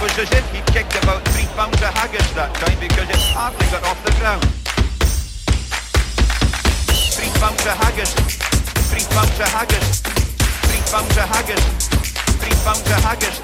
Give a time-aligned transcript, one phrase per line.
[0.00, 3.66] was as if he'd kicked about three pounds of haggis that time because it hardly
[3.66, 4.42] got off the ground.
[7.14, 8.12] Three pounds of haggis,
[8.90, 9.86] three pounds of haggis,
[10.70, 11.62] three pounds of haggis,
[12.38, 13.36] three pounds of haggis,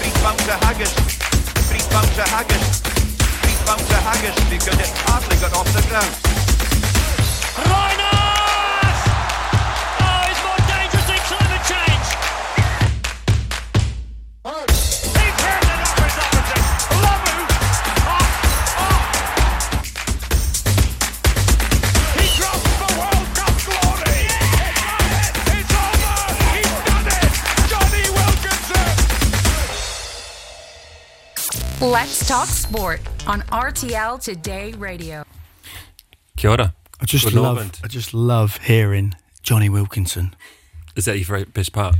[0.00, 0.92] three pounds of haggis,
[1.68, 2.64] three pounds of haggis,
[3.44, 6.27] three pounds of haggis because it hardly got off the ground.
[31.80, 35.22] Let's talk sport on RTL Today Radio.
[36.36, 36.74] Kia ora.
[37.00, 37.80] I just Good love, Northland.
[37.84, 39.14] I just love hearing
[39.44, 40.34] Jonny Wilkinson.
[40.96, 41.94] Is that your favourite best part?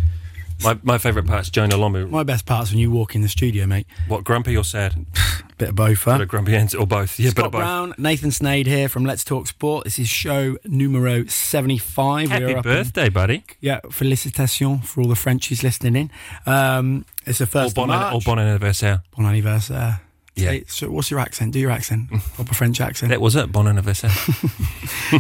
[0.65, 2.11] My, my favourite part's Jonah Lomu.
[2.11, 3.87] My best part's when you walk in the studio, mate.
[4.09, 5.07] What, grumpy or sad?
[5.59, 6.13] Bit of both, huh?
[6.19, 7.19] Bit of grumpy and, or both?
[7.19, 7.51] Yeah, Scott.
[7.51, 9.85] Brown, Nathan Snade here from Let's Talk Sport.
[9.85, 12.29] This is show numero 75.
[12.31, 13.45] Happy We're up in- birthday, buddy.
[13.61, 16.11] yeah, félicitations for all the Frenchies listening in.
[16.53, 18.15] Um, it's the Or first bon, of March.
[18.15, 19.03] or bon anniversaire.
[19.17, 20.01] Bon anniversaire.
[20.39, 20.51] Yeah.
[20.51, 21.53] Hey, so what's your accent?
[21.53, 22.11] Do your accent.
[22.35, 23.11] Proper French accent.
[23.11, 23.67] That was it, bon.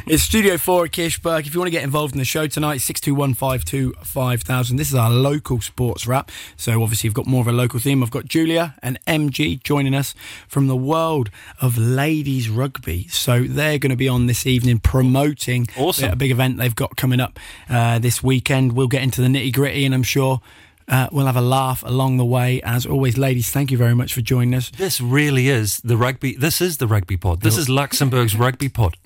[0.06, 1.46] It's Studio 4 at Kirchberg.
[1.46, 4.76] If you want to get involved in the show tonight, 62152 5000.
[4.76, 6.30] This is our local sports wrap.
[6.56, 8.02] So obviously, you've got more of a local theme.
[8.02, 10.14] I've got Giulia and MG joining us
[10.46, 13.08] from the world of ladies rugby.
[13.08, 16.12] So they're going to be on this evening promoting Awesome.
[16.12, 17.38] a big event they've got coming up
[17.68, 18.72] uh, this weekend.
[18.72, 20.40] We'll get into the nitty gritty, and I'm sure.
[20.88, 22.62] Uh, we'll have a laugh along the way.
[22.62, 24.70] As always, ladies, thank you very much for joining us.
[24.70, 26.34] this really is the rugby.
[26.34, 27.42] This is the rugby pod.
[27.42, 28.96] This is Luxembourg's rugby pod.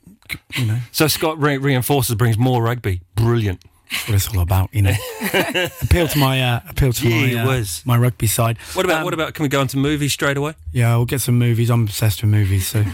[0.54, 3.00] You know, So Scott re- reinforces, brings more rugby.
[3.16, 3.62] Brilliant.
[3.90, 4.72] that's what it's all about.
[4.72, 4.94] You know,
[5.82, 7.82] appeal to my uh, appeal to my uh, whiz.
[7.84, 8.56] my rugby side.
[8.74, 9.34] What about Um, what about?
[9.34, 10.54] Can we go into movies straight away?
[10.72, 11.68] Yeah, we'll get some movies.
[11.68, 12.84] I'm obsessed with movies, so.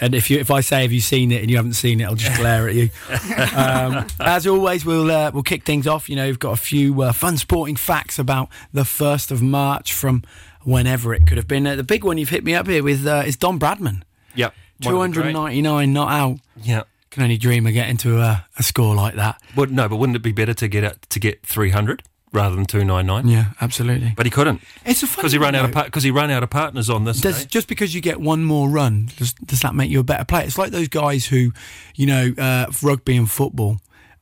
[0.00, 2.04] And if you if I say have you seen it and you haven't seen it,
[2.04, 2.90] I'll just glare at you.
[3.50, 6.08] Um, as always, we'll uh, we'll kick things off.
[6.08, 9.92] You know, we've got a few uh, fun sporting facts about the first of March
[9.92, 10.22] from
[10.62, 11.66] whenever it could have been.
[11.66, 14.02] Uh, the big one you've hit me up here with uh, is Don Bradman.
[14.34, 14.54] Yep.
[14.82, 16.38] Two hundred ninety nine not out.
[16.62, 16.84] Yeah.
[17.10, 19.42] Can only dream of getting to a, a score like that.
[19.56, 22.54] But no, but wouldn't it be better to get it, to get three hundred rather
[22.56, 23.26] than two nine nine?
[23.28, 24.12] Yeah, absolutely.
[24.16, 25.84] But he couldn't It's a fun because he ran out of note.
[25.86, 27.20] because he ran out of partners on this.
[27.20, 27.48] Does, day.
[27.48, 30.44] just because you get one more run, does, does that make you a better player?
[30.44, 31.52] It's like those guys who,
[31.94, 33.78] you know, uh, rugby and football,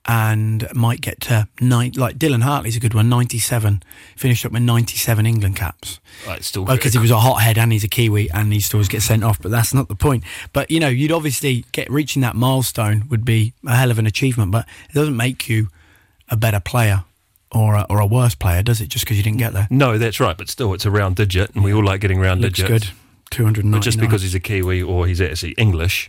[0.06, 1.92] and might get to nine.
[1.94, 3.82] Like Dylan Hartley's a good one, 97,
[4.16, 7.84] Finished up with ninety-seven England caps Right, still because he was a hothead and he's
[7.84, 9.38] a Kiwi and he used to always get sent off.
[9.40, 10.24] But that's not the point.
[10.54, 14.06] But you know, you'd obviously get reaching that milestone would be a hell of an
[14.06, 15.68] achievement, but it doesn't make you
[16.30, 17.04] a better player
[17.52, 18.88] or a, or a worse player, does it?
[18.88, 19.66] Just because you didn't get there.
[19.70, 20.36] No, that's right.
[20.36, 22.86] But still, it's a round digit, and we all like getting round Looks digits.
[22.86, 22.94] good.
[23.30, 26.08] Two hundred But just because he's a Kiwi or he's actually English,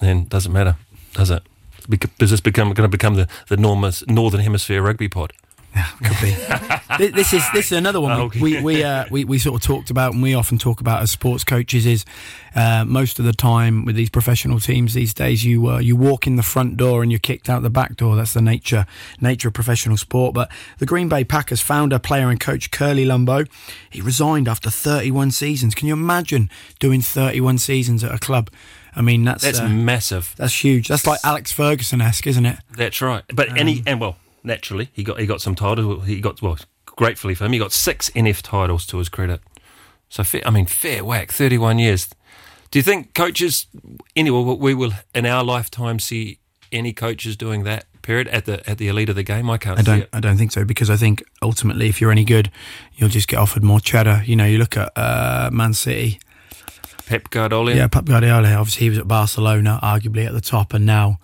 [0.00, 0.76] then doesn't matter,
[1.14, 1.42] does it?
[1.88, 5.32] Bec- Does this become going to become the the Northern Hemisphere rugby pod?
[6.02, 6.30] Could be.
[6.98, 8.40] Thi- this is this is another one Okay.
[8.40, 11.02] we we we, uh, we we sort of talked about, and we often talk about
[11.02, 11.86] as sports coaches.
[11.86, 12.04] Is
[12.54, 16.26] uh, most of the time with these professional teams these days, you uh, you walk
[16.26, 18.16] in the front door and you're kicked out the back door.
[18.16, 18.86] That's the nature
[19.20, 20.34] nature of professional sport.
[20.34, 23.46] But the Green Bay Packers founder, player, and coach Curly Lambeau,
[23.88, 25.74] he resigned after 31 seasons.
[25.74, 26.50] Can you imagine
[26.80, 28.50] doing 31 seasons at a club?
[28.96, 30.34] I mean, that's That's uh, massive.
[30.36, 30.88] that's huge.
[30.88, 32.58] That's like Alex Ferguson esque, isn't it?
[32.76, 33.22] That's right.
[33.32, 36.06] But Um, any and well, naturally, he got he got some titles.
[36.06, 39.40] He got well, gratefully for him, he got six NFL titles to his credit.
[40.08, 42.08] So fair, I mean, fair whack, thirty-one years.
[42.70, 43.66] Do you think coaches?
[44.14, 46.38] Anyway, we will in our lifetime see
[46.72, 49.50] any coaches doing that period at the at the elite of the game.
[49.50, 50.08] I can't I don't.
[50.12, 52.50] I don't think so because I think ultimately, if you're any good,
[52.94, 54.22] you'll just get offered more cheddar.
[54.24, 56.20] You know, you look at uh, Man City.
[57.06, 57.74] Pep Guardiola.
[57.74, 58.52] Yeah, Pep Guardiola.
[58.52, 61.18] Obviously, he was at Barcelona, arguably at the top, and now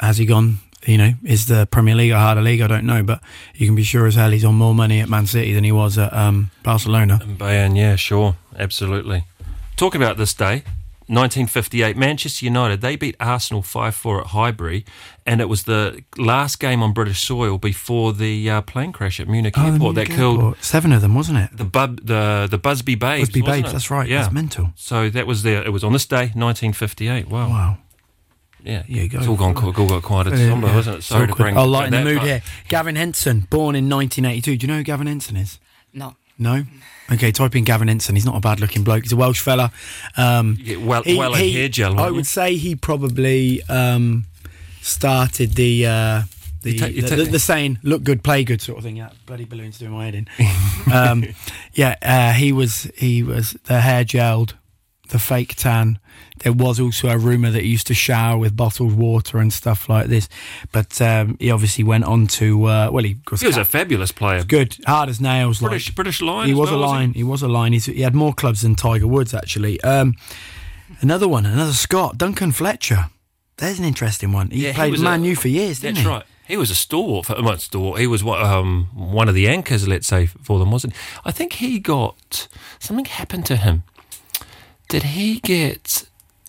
[0.00, 0.58] has he gone?
[0.86, 2.60] You know, is the Premier League a harder league?
[2.60, 3.20] I don't know, but
[3.54, 5.72] you can be sure as hell he's on more money at Man City than he
[5.72, 7.18] was at um, Barcelona.
[7.22, 9.24] And Bayern, yeah, sure, absolutely.
[9.76, 10.62] Talk about this day,
[11.08, 14.84] 1958, Manchester United, they beat Arsenal 5 4 at Highbury,
[15.26, 19.26] and it was the last game on British soil before the uh, plane crash at
[19.28, 20.62] Munich Oh, Airport that killed Airport.
[20.64, 21.56] seven of them, wasn't it?
[21.56, 23.28] the Bub, the the Busby Babes.
[23.30, 23.68] Busby Babes.
[23.70, 23.72] it?
[23.72, 24.08] That's right.
[24.08, 24.22] Yeah.
[24.22, 24.70] That's mental.
[24.76, 25.62] So that was there.
[25.64, 27.28] It was on this day, 1958.
[27.28, 27.48] Wow.
[27.48, 27.78] Wow.
[28.68, 28.82] Yeah.
[28.86, 30.74] Yeah, go It's all gone, all got quite a Yeah, somber, yeah.
[30.76, 31.02] wasn't it?
[31.02, 31.56] Sorry to bring.
[31.56, 32.28] I'll lighten the mood part.
[32.28, 32.42] here.
[32.68, 34.56] Gavin Henson, born in 1982.
[34.58, 35.58] Do you know who Gavin Henson is?
[35.92, 36.16] No.
[36.38, 36.64] No.
[37.10, 38.14] Okay, type in Gavin Henson.
[38.14, 39.02] He's not a bad looking bloke.
[39.04, 39.72] He's a Welsh fella.
[40.16, 41.98] Um, You get well, well in hair gel.
[41.98, 42.24] I wouldn't you?
[42.24, 44.26] say he probably um,
[44.82, 46.22] started the uh,
[46.62, 48.96] The, You take- you the, the, the saying "look good, play good" sort of thing.
[48.96, 50.28] Yeah, bloody balloons doing my head in.
[50.92, 51.24] um,
[51.72, 54.52] yeah, uh, he was he was the hair gelled,
[55.08, 55.98] the fake tan.
[56.44, 59.88] There was also a rumor that he used to shower with bottled water and stuff
[59.88, 60.28] like this,
[60.72, 64.12] but um, he obviously went on to uh, well, he was, He was a fabulous
[64.12, 64.44] player.
[64.44, 65.60] good, hard as nails.
[65.60, 66.48] like- British British Lion.
[66.48, 67.12] he was well, a line.
[67.14, 67.24] He?
[67.24, 67.72] was a line.
[67.72, 69.80] He's, he had more clubs than Tiger Woods actually.
[69.82, 70.14] Um,
[71.00, 73.06] another one, another Scott Duncan Fletcher.
[73.56, 74.50] There's an interesting one.
[74.50, 76.12] He Yeah, played was Man a- U for years, didn't That's he?
[76.12, 76.24] right.
[76.46, 77.26] He was a stalwart.
[77.26, 78.00] For, well, stalwart.
[78.00, 80.98] He was um, one of the anchors, let's say, for them, wasn't he?
[81.24, 83.82] I think he got something happened to him.
[84.88, 86.04] Did he get?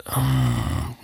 [0.07, 0.95] Um,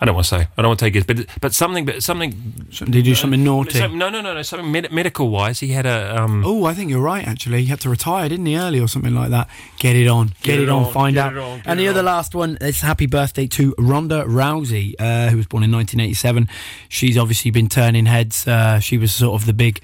[0.00, 0.48] I don't want to say.
[0.56, 2.30] I don't want to take his, but but something, but something.
[2.70, 3.78] Did he do something naughty?
[3.78, 4.42] some- no, no, no, no.
[4.42, 6.20] Something med- medical wise, he had a.
[6.20, 7.26] Um, Oh, I think you're right.
[7.26, 9.48] Actually, he had to retire, didn't he, early or something like that?
[9.78, 11.32] Get it on, get, it, on, find get out.
[11.34, 12.06] it on, get and the other on.
[12.06, 16.48] last one is happy birthday to Ronda Rousey, uh, who was born in 1987.
[16.88, 18.46] She's obviously been turning heads.
[18.46, 19.80] Uh, she was sort of the big,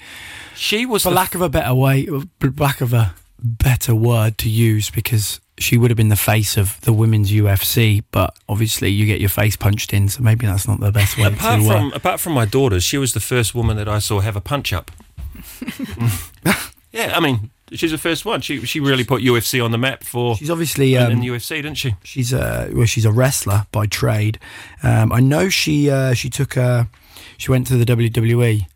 [0.56, 2.08] she was for the lack of a better way,
[2.56, 6.80] lack of a better word to use, because she would have been the face of
[6.82, 8.02] the women's UFC.
[8.10, 11.24] But obviously, you get your face punched in, so maybe that's not the best way
[11.24, 11.68] Apart to.
[11.68, 14.36] uh, from apart from my daughters, she was the first woman that I saw have
[14.36, 14.90] a punch up.
[16.92, 18.40] yeah, I mean, she's the first one.
[18.40, 21.28] She she really put UFC on the map for she's obviously in, um, in the
[21.28, 21.94] UFC, didn't she?
[22.02, 24.38] She's a well, she's a wrestler by trade.
[24.82, 26.88] Um, I know she uh, she took a
[27.36, 28.66] she went to the WWE,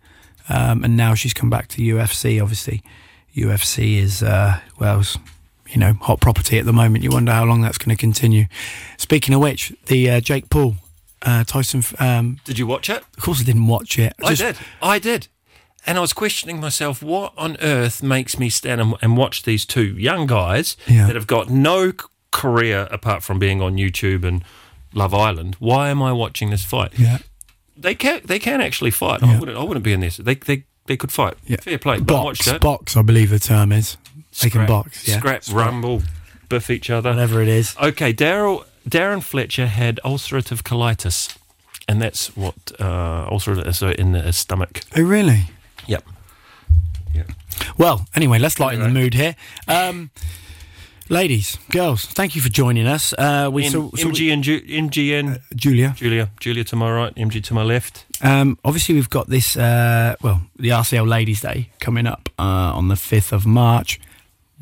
[0.49, 2.41] um, and now she's come back to UFC.
[2.41, 2.83] Obviously,
[3.35, 5.03] UFC is uh, well,
[5.73, 7.03] you know, hot property at the moment.
[7.03, 8.47] You wonder how long that's going to continue.
[8.99, 10.77] Speaking of which, the uh, Jake Paul,
[11.23, 11.83] uh, Tyson.
[11.99, 12.99] Um, Did you watch it?
[13.17, 14.13] of course, I didn't watch it.
[14.23, 14.67] I Just- did.
[14.81, 15.29] I did.
[15.85, 19.67] And I was questioning myself, what on earth makes me stand and, and watch these
[19.67, 21.07] two young guys Yeah.
[21.09, 21.93] that have got no
[22.31, 24.45] career apart from being on YouTube and
[24.95, 25.57] Love Island?
[25.59, 26.93] Why am I watching this fight?
[26.97, 27.19] Yeah,
[27.77, 29.23] They can they can actually fight.
[29.25, 30.19] I wouldn't I wouldn't be in this.
[30.19, 31.35] They they, they could fight.
[31.47, 31.57] Yeah.
[31.61, 31.99] Fair play.
[31.99, 32.61] But I box, watched it.
[32.61, 32.97] box.
[32.97, 33.97] I believe the term is.
[34.41, 35.07] They can box.
[35.07, 36.03] Yeah, Scrap, rumble,
[36.49, 37.11] biff each other.
[37.11, 37.77] whatever it is.
[37.81, 41.37] Okay, Daryl Darren Fletcher had ulcerative colitis,
[41.89, 44.81] and that's what uh, ulcerative so in the stomach.
[44.97, 45.45] Oh, really?
[45.87, 46.05] Yep.
[47.79, 49.37] Well, anyway, let's lighten the mood here.
[49.69, 50.11] Um,
[51.09, 53.13] ladies, girls, thank you for joining us.
[53.17, 55.95] Uh, we M- so, so we- MG and Ju- MG and Giulia.
[55.97, 58.05] Giulia, Giulia to my right, MG to my left.
[58.21, 59.57] Um, obviously, we've got this.
[59.57, 64.01] Uh, well, the RCL Ladies Day coming up uh, on the fifth of March.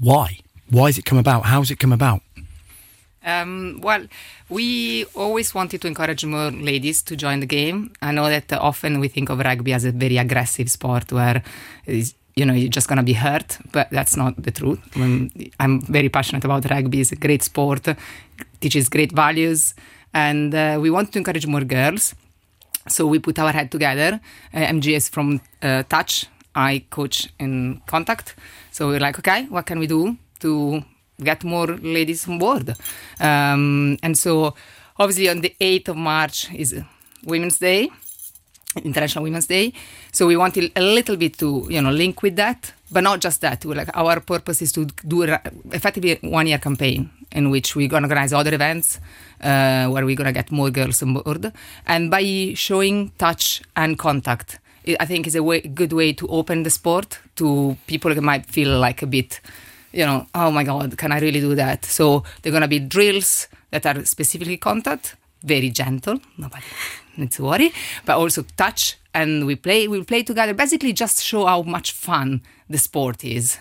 [0.01, 0.39] Why?
[0.71, 1.45] Why has it come about?
[1.45, 2.23] How has it come about?
[3.25, 4.07] Um, well,
[4.49, 7.93] we always wanted to encourage more ladies to join the game.
[8.01, 11.43] I know that often we think of rugby as a very aggressive sport where
[11.87, 14.81] you know you're just gonna be hurt, but that's not the truth.
[14.97, 17.03] Um, I'm very passionate about rugby.
[17.03, 17.87] It's a great sport,
[18.61, 19.75] teaches great values,
[20.15, 22.15] and uh, we want to encourage more girls.
[22.89, 24.19] So we put our head together.
[24.55, 28.35] Uh, MGS from uh, touch, I coach in contact.
[28.81, 30.83] So we're like, okay, what can we do to
[31.23, 32.75] get more ladies on board?
[33.21, 34.55] Um, and so
[34.99, 36.83] obviously on the 8th of March is
[37.27, 37.91] Women's Day,
[38.83, 39.75] International Women's Day.
[40.13, 43.43] So we wanted a little bit to, you know, link with that, but not just
[43.43, 43.63] that.
[43.67, 45.39] We're like our purpose is to do a,
[45.73, 48.99] effectively a one-year campaign in which we're to organize other events
[49.43, 51.53] uh, where we're going to get more girls on board.
[51.87, 54.59] And by showing touch and contact,
[54.99, 58.47] I think is a way, good way to open the sport to people that might
[58.47, 59.41] feel like a bit,
[59.93, 61.85] you know, oh my God, can I really do that?
[61.85, 66.65] So they're going to be drills that are specifically contact, very gentle, nobody
[67.17, 67.73] needs to worry,
[68.05, 68.97] but also touch.
[69.13, 73.59] And we play, we play together, basically just show how much fun the sport is.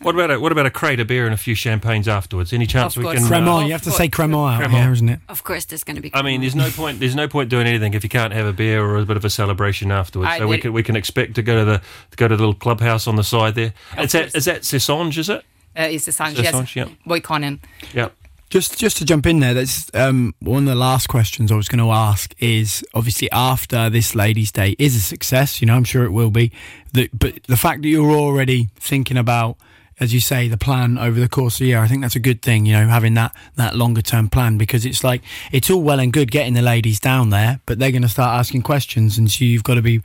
[0.00, 2.52] What about a, what about a crate of beer and a few champagnes afterwards?
[2.52, 3.20] Any chance Of we course.
[3.20, 3.28] can?
[3.28, 3.62] Cremant.
[3.62, 3.96] of you have to course.
[3.96, 4.82] say Cremant out Cremant.
[4.82, 5.20] here, isn't it?
[5.28, 6.10] Of course, there's going to be.
[6.12, 7.00] I mean, there's no point.
[7.00, 9.24] There's no point doing anything if you can't have a beer or a bit of
[9.24, 10.32] a celebration afterwards.
[10.32, 11.78] I so we can we can expect to go to the
[12.10, 13.72] to go to the little clubhouse on the side there.
[13.98, 14.34] Is that course.
[14.34, 15.16] is that Cessange?
[15.16, 15.44] Is it?
[15.76, 16.94] Uh, it's the Sanchez, Sanchez, yeah.
[17.06, 17.58] Boy Konen.
[17.92, 18.10] Yeah.
[18.50, 21.66] Just just to jump in there, that's um, one of the last questions I was
[21.68, 25.82] going to ask is obviously after this Ladies' Day is a success, you know, I'm
[25.82, 26.52] sure it will be.
[26.92, 29.56] The, but the fact that you're already thinking about,
[30.00, 32.20] as you say, the plan over the course of the year, I think that's a
[32.20, 35.22] good thing, you know, having that that longer term plan because it's like
[35.52, 38.38] it's all well and good getting the ladies down there, but they're going to start
[38.38, 40.02] asking questions, and so you've got to be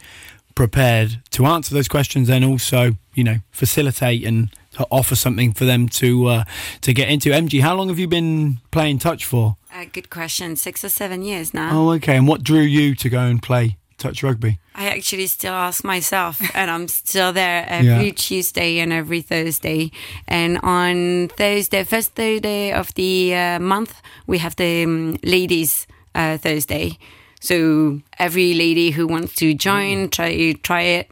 [0.55, 5.65] prepared to answer those questions and also, you know, facilitate and to offer something for
[5.65, 6.43] them to uh,
[6.81, 7.29] to get into.
[7.31, 9.55] MG, how long have you been playing touch for?
[9.73, 10.55] Uh, good question.
[10.55, 11.69] Six or seven years now.
[11.71, 12.17] Oh, okay.
[12.17, 14.57] And what drew you to go and play touch rugby?
[14.75, 18.11] I actually still ask myself, and I'm still there every Yeah.
[18.15, 19.91] Tuesday and every Thursday.
[20.27, 23.93] And on Thursday, first Thursday of the uh, month,
[24.27, 26.97] we have the um, ladies uh, Thursday.
[27.41, 31.07] So every lady who wants to join, try try it,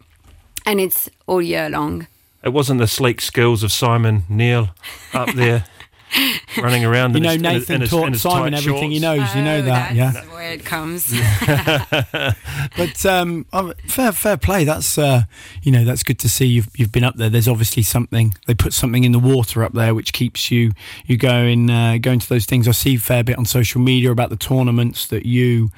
[0.65, 2.07] and it's all year long.
[2.43, 4.69] It wasn't the sleek skills of Simon Neil
[5.13, 5.63] up there
[6.57, 7.13] running around.
[7.15, 8.99] You know, his, in his- Nathan in his- taught in his Simon tight everything he
[8.99, 9.19] shorts.
[9.19, 9.35] knows.
[9.35, 10.11] you know Oh, that, yeah.
[10.11, 11.13] that's where it comes.
[12.77, 14.63] But um, oh, fair, fair play.
[14.63, 15.23] That's uh,
[15.63, 16.45] you know that's good to see.
[16.45, 17.29] You've you've been up there.
[17.29, 20.71] There's obviously something they put something in the water up there which keeps you
[21.05, 22.67] you going uh, going to those things.
[22.67, 25.69] I see a fair bit on social media about the tournaments that you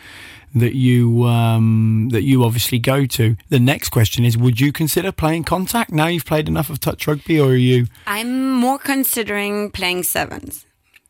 [0.56, 3.36] that you um, that you obviously go to.
[3.50, 7.08] The next question is: Would you consider playing contact now you've played enough of touch
[7.08, 7.88] rugby, or are you?
[8.08, 10.66] I'm more considering playing sevens,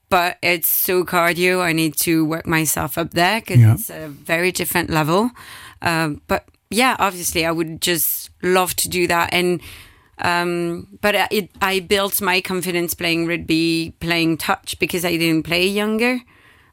[0.09, 1.61] but it's so cardio.
[1.61, 3.73] I need to work myself up there because Yeah.
[3.73, 5.31] it's a very different level.
[5.81, 9.33] Um, but yeah, obviously, I would just love to do that.
[9.33, 9.61] And
[10.17, 15.65] um, but it, I built my confidence playing rugby, playing touch because I didn't play
[15.65, 16.19] younger.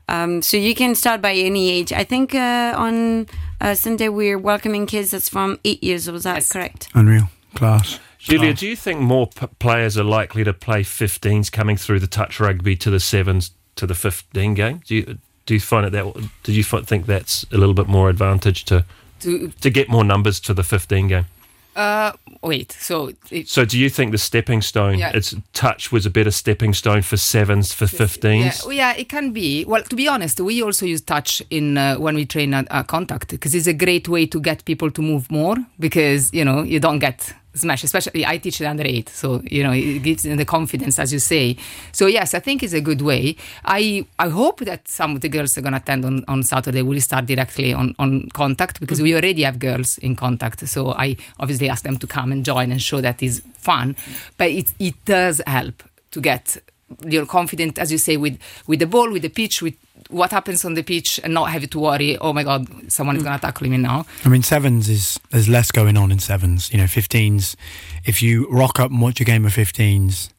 [0.08, 1.92] Um, so you can start by any age.
[1.92, 3.26] I think uh, on
[3.60, 6.16] uh, Sunday we're welcoming kids that's from eight years old.
[6.16, 6.88] Is that correct?
[6.94, 7.98] Unreal class.
[8.18, 12.06] Giulia, do you think more p- players are likely to play 15s coming through the
[12.08, 14.80] touch rugby to the sevens to the 15 game?
[14.86, 16.28] Do you do you find it that?
[16.42, 18.84] Do you fi- think that's a little bit more advantage to
[19.20, 21.26] To to get more numbers to the 15 game?
[21.76, 25.16] Uh, wait, so it, So, do you think the stepping stone, Yeah.
[25.16, 28.66] its touch was a better stepping stone for sevens for 15s?
[28.66, 29.64] Yeah, yeah, it can be.
[29.64, 32.82] Well, to be honest, we also use touch in uh, when we train at uh,
[32.82, 36.62] contact because it's a great way to get people to move more because you know
[36.62, 37.84] you don't get smashed.
[37.84, 41.12] Especially, I teach it under eight, so you know it gives them the confidence, as
[41.12, 41.56] you say.
[41.92, 43.36] So yes, I think it's a good way.
[43.64, 47.00] I I hope that some of the girls are gonna attend on, on Saturday will
[47.00, 49.24] start directly on on contact because we mm-hmm.
[49.24, 50.66] already have girls in contact.
[50.68, 53.96] So I obviously ask them to come and join and show that is fun,
[54.36, 55.82] but it it does help
[56.12, 56.58] to get
[57.04, 59.74] you're confident, as you say, with with the ball, with the pitch, with
[60.08, 62.16] what happens on the pitch, and not have you to worry.
[62.18, 64.06] Oh my God, someone is going to tackle me now.
[64.24, 66.72] I mean, sevens is there's less going on in sevens.
[66.72, 67.56] You know, 15s.
[68.04, 70.30] If you rock up and watch a game of 15s,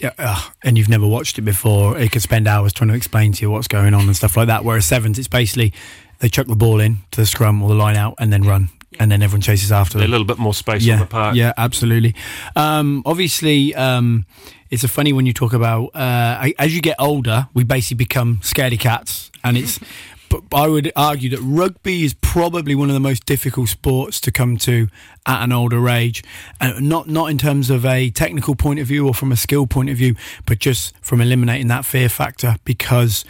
[0.00, 3.42] yeah, and you've never watched it before, it could spend hours trying to explain to
[3.42, 4.64] you what's going on and stuff like that.
[4.64, 5.72] Whereas sevens, it's basically
[6.18, 8.68] they chuck the ball in to the scrum or the line out and then run,
[8.98, 10.06] and then everyone chases after them.
[10.06, 11.34] A little bit more space yeah, on the park.
[11.34, 12.14] Yeah, absolutely.
[12.56, 14.26] Um, obviously, um,
[14.70, 18.38] it's a funny when you talk about uh, as you get older, we basically become
[18.38, 19.78] scaredy cats, and it's.
[20.32, 24.32] But I would argue that rugby is probably one of the most difficult sports to
[24.32, 24.88] come to
[25.26, 26.24] at an older age,
[26.58, 29.66] and not not in terms of a technical point of view or from a skill
[29.66, 30.14] point of view,
[30.46, 32.56] but just from eliminating that fear factor.
[32.64, 33.26] Because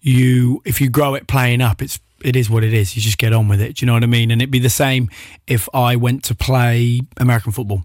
[0.00, 2.96] you, if you grow it playing up, it's it is what it is.
[2.96, 3.76] You just get on with it.
[3.76, 4.30] Do you know what I mean?
[4.30, 5.10] And it'd be the same
[5.46, 7.84] if I went to play American football.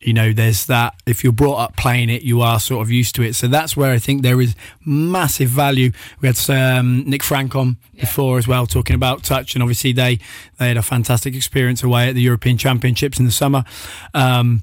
[0.00, 0.94] You know, there's that.
[1.04, 3.34] If you're brought up playing it, you are sort of used to it.
[3.34, 5.90] So that's where I think there is massive value.
[6.22, 10.18] We had um, Nick Frank on before as well, talking about touch, and obviously they
[10.58, 13.62] they had a fantastic experience away at the European Championships in the summer.
[14.14, 14.62] Um,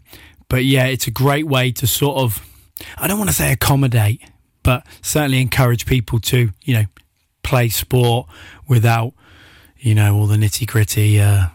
[0.50, 2.44] but yeah, it's a great way to sort of,
[2.98, 4.22] I don't want to say accommodate,
[4.64, 6.86] but certainly encourage people to, you know,
[7.44, 8.28] play sport
[8.68, 9.14] without,
[9.78, 11.20] you know, all the nitty gritty.
[11.22, 11.48] Uh,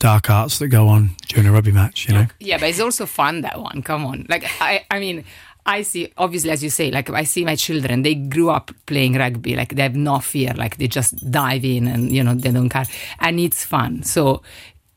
[0.00, 2.26] Dark arts that go on during a rugby match, you know.
[2.38, 3.80] Yeah, but it's also fun that one.
[3.80, 5.24] Come on, like I, I mean.
[5.66, 9.14] I see, obviously, as you say, like I see my children, they grew up playing
[9.14, 12.50] rugby, like they have no fear, like they just dive in and, you know, they
[12.50, 12.84] don't care.
[13.18, 14.02] And it's fun.
[14.02, 14.42] So,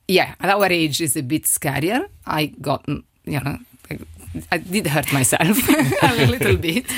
[0.10, 2.10] yeah, at our age it's a bit scarier.
[2.26, 3.04] I got, you
[3.40, 3.60] know,
[4.52, 5.58] I did hurt myself
[6.02, 6.86] a little bit.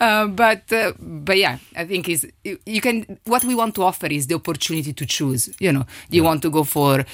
[0.00, 3.84] Uh, but, uh, but yeah, I think is you, you can, what we want to
[3.84, 7.04] offer is the opportunity to choose, you know, do you want to go for,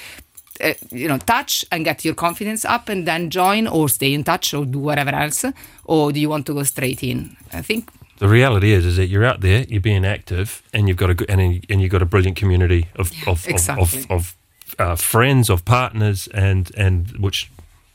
[0.61, 4.23] uh, you know, touch and get your confidence up and then join or stay in
[4.23, 5.45] touch or do whatever else?
[5.85, 7.37] Or do you want to go straight in?
[7.53, 7.87] I think
[8.21, 11.15] The reality is, is that you're out there, you're being active, and you've got a
[11.15, 13.81] good, and, and you've got a brilliant community of of exactly.
[13.81, 14.35] of, of, of
[14.77, 17.49] uh, friends, of partners, and and which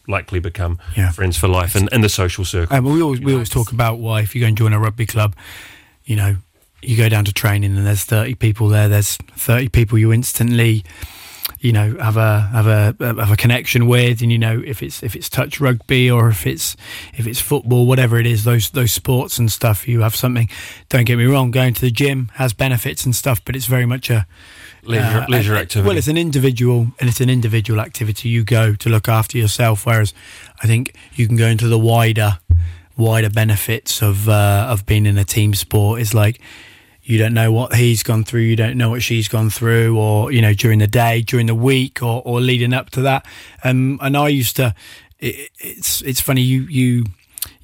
[0.09, 1.11] likely become Yeah.
[1.13, 2.77] friends for life, and, and the social circle.
[2.77, 5.07] Um, we always we always talk about why if you go and join a rugby
[5.07, 5.35] club,
[6.05, 6.37] you know,
[6.83, 8.89] you go down to training and there's thirty people there.
[8.89, 10.85] There's thirty people you instantly,
[11.61, 15.03] you know, have a have a have a connection with, and you know if it's
[15.03, 16.77] if it's touch rugby or if it's
[17.15, 20.49] if it's football, whatever it is, those those sports and stuff, you have something.
[20.89, 23.87] Don't get me wrong, going to the gym has benefits and stuff, but it's very
[23.87, 24.27] much a
[24.87, 25.89] leisure, uh, leisure uh, activity.
[25.89, 28.29] Well, it's an individual, and it's an individual activity.
[28.29, 30.15] You go to look after yourself, whereas
[30.63, 32.39] I think you can go into the wider,
[32.97, 36.01] wider benefits of uh, of being in a team sport.
[36.01, 36.41] Is like
[37.03, 40.33] you don't know what he's gone through, you don't know what she's gone through, or
[40.33, 43.27] you know during the day, during the week, or, or leading up to that.
[43.65, 44.75] Um, and I used to.
[45.19, 47.07] It, it's it's funny you you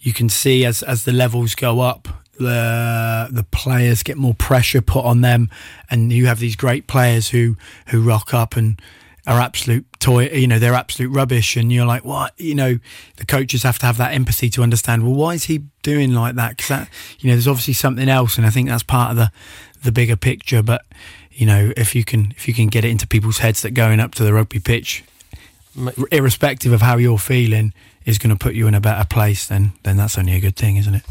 [0.01, 2.09] you can see as as the levels go up
[2.43, 5.51] the the players get more pressure put on them,
[5.91, 7.57] and you have these great players who
[7.87, 8.81] who rock up and
[9.27, 10.29] are absolute toy.
[10.29, 12.39] You know, they're absolute rubbish, and you're like, what?
[12.39, 12.79] You know,
[13.17, 15.05] the coaches have to have that empathy to understand.
[15.05, 16.57] Well, why is he doing like that?
[16.57, 16.89] Because that,
[17.21, 19.31] you know, there's obviously something else, and I think that's part of the
[19.83, 20.63] the bigger picture.
[20.63, 20.85] But
[21.31, 24.01] you know, if you can if you can get it into people's heads that going
[24.01, 25.05] up to the rugby pitch,
[26.11, 27.73] irrespective of how you're feeling,
[28.05, 30.57] is going to put you in a better place, then then that's only a good
[30.57, 31.05] thing, isn't it?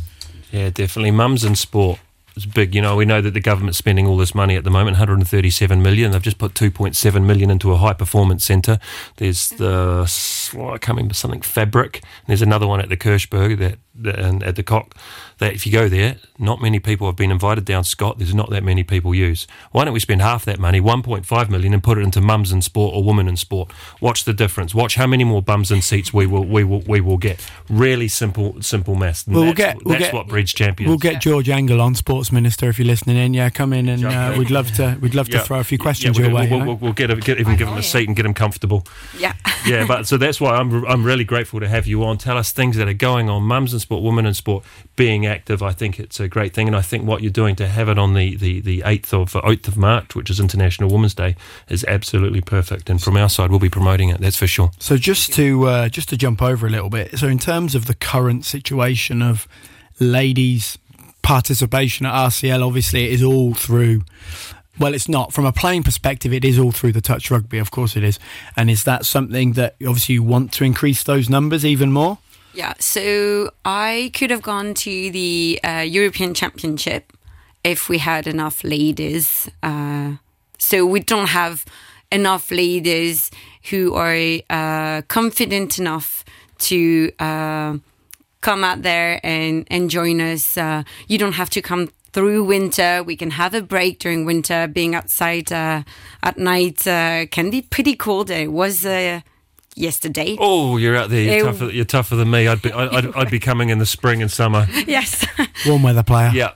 [0.52, 1.12] Yeah, definitely.
[1.12, 2.00] Mums and sport
[2.36, 2.76] is big.
[2.76, 5.82] You know, we know that the government's spending all this money at the moment, 137
[5.82, 6.12] million.
[6.12, 8.80] They've just put 2.7 million into a high performance centre.
[9.18, 10.58] There's the mm-hmm.
[10.58, 12.04] well, oh, I can't remember something fabric.
[12.28, 14.96] There's another one at the Kirchberg that, that and at the Coque.
[15.40, 18.20] That if you go there, not many people have been invited down Scott.
[18.20, 19.48] There's not that many people use.
[19.72, 22.62] Why don't we spend half that money, 1.5 million, and put it into mums in
[22.62, 23.72] sport or women in sport?
[24.00, 24.76] Watch the difference.
[24.76, 27.44] Watch how many more bums and seats we will we will we will get.
[27.70, 29.26] Really simple simple maths.
[29.26, 30.90] And Well, we'll that's get- we'll that's get- what breeds champions.
[30.90, 33.34] We'll get George Engel on, sports minister, if you're listening in.
[33.34, 34.98] Yeah, come in and uh, we'd love to.
[35.02, 35.44] We'd love to Yeah.
[35.44, 36.48] throw a few Yeah, questions we'll, your way.
[36.50, 36.72] we'll, you know?
[36.72, 38.86] we'll, we'll get, a, get even give him a seat and get him comfortable.
[39.18, 39.34] Yeah.
[39.66, 42.18] yeah, but so that's why I'm I'm really grateful to have you on.
[42.20, 44.64] Tell us things that are going on, mums in sport, women in sport,
[44.96, 45.62] being active.
[45.62, 47.98] I think it's a great thing, and I think what you're doing to have it
[47.98, 51.36] on the the the eighth of eighth of March, which is International Women's Day,
[51.68, 52.90] is absolutely perfect.
[52.90, 54.22] And from our side, we'll be promoting it.
[54.22, 54.72] That's for sure.
[54.80, 57.18] So just to uh, just to jump over a little bit.
[57.18, 59.48] So in terms of the current situation of
[60.00, 60.78] ladies'
[61.22, 64.04] participation at RCL, obviously it is all through.
[64.80, 66.34] Well, it's not from a playing perspective.
[66.34, 68.18] It is all through the touch rugby, of course it is.
[68.56, 72.18] And is that something that obviously you want to increase those numbers even more?
[72.54, 77.14] Yeah, so I could have gone to the uh, European Championship
[77.64, 79.50] if we had enough ladies.
[79.64, 80.16] Uh,
[80.58, 81.64] so we don't have
[82.12, 83.32] enough ladies
[83.70, 86.26] who are uh, confident enough
[86.58, 87.78] to uh,
[88.42, 90.58] come out there and, and join us.
[90.58, 93.02] Uh, you don't have to come through winter.
[93.02, 94.68] We can have a break during winter.
[94.68, 95.84] Being outside uh,
[96.22, 98.30] at night can be pretty cold.
[98.30, 98.86] It was
[99.76, 100.36] yesterday.
[100.40, 101.22] Oh, you're out there.
[101.22, 101.44] You're, Ew.
[101.46, 102.48] tougher, you're tougher than me.
[102.48, 104.68] I'd be I'd, I'd, I'd be coming in the spring and summer.
[104.88, 105.26] Yes.
[105.66, 106.32] Warm weather player.
[106.34, 106.52] Yeah.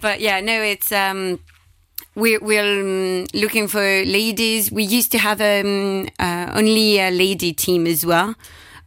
[0.00, 1.40] but yeah, no, it's um,
[2.14, 4.70] we're we're um, looking for ladies.
[4.72, 8.34] We used to have um, uh, only a lady team as well.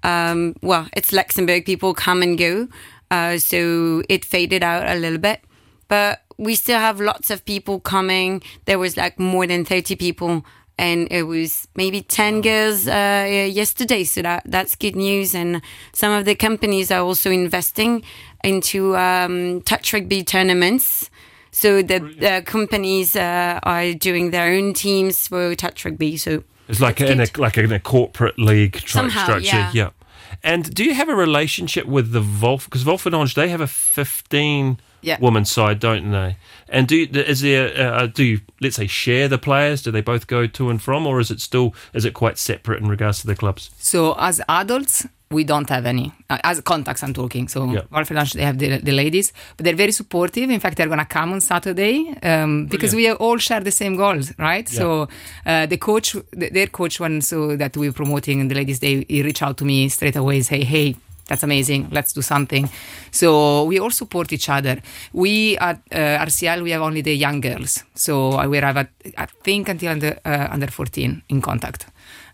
[0.03, 1.65] Um, well, it's Luxembourg.
[1.65, 2.67] People come and go,
[3.11, 5.41] uh, so it faded out a little bit.
[5.89, 8.41] But we still have lots of people coming.
[8.65, 10.45] There was like more than thirty people.
[10.79, 15.35] And it was maybe ten girls uh, yesterday, so that that's good news.
[15.35, 15.61] And
[15.91, 18.03] some of the companies are also investing
[18.43, 21.09] into um, touch rugby tournaments.
[21.51, 26.17] So the uh, companies uh, are doing their own teams for touch rugby.
[26.17, 29.69] So It's like in a like in a corporate league Somehow, structure.
[29.73, 29.89] yeah.
[30.43, 32.65] And do you have a relationship with the Wolf?
[32.65, 35.17] Because Walferdange, they have a fifteen Yeah.
[35.19, 36.37] woman side, don't they?
[36.67, 39.81] And do is there uh, do you let's say share the players?
[39.81, 42.81] Do they both go to and from, or is it still is it quite separate
[42.81, 43.71] in regards to the clubs?
[43.77, 47.03] So as adults, we don't have any uh, as contacts.
[47.03, 47.47] I'm talking.
[47.47, 47.81] So Yeah.
[47.91, 50.49] Lunch, they have the, the ladies, but they're very supportive.
[50.49, 54.33] In fact, they're gonna come on Saturday um, because we all share the same goals,
[54.37, 54.67] right?
[54.67, 55.07] So
[55.45, 59.05] uh, the coach, th- their coach, one so that we're promoting and the ladies, they
[59.07, 60.95] he reach out to me straight away, say, hey.
[61.29, 61.89] That's amazing.
[61.91, 62.69] Let's do something.
[63.11, 64.81] So we all support each other.
[65.13, 67.83] We at uh, RCL we have only the young girls.
[67.93, 71.85] So we have at, I think until under uh, under 14 in contact.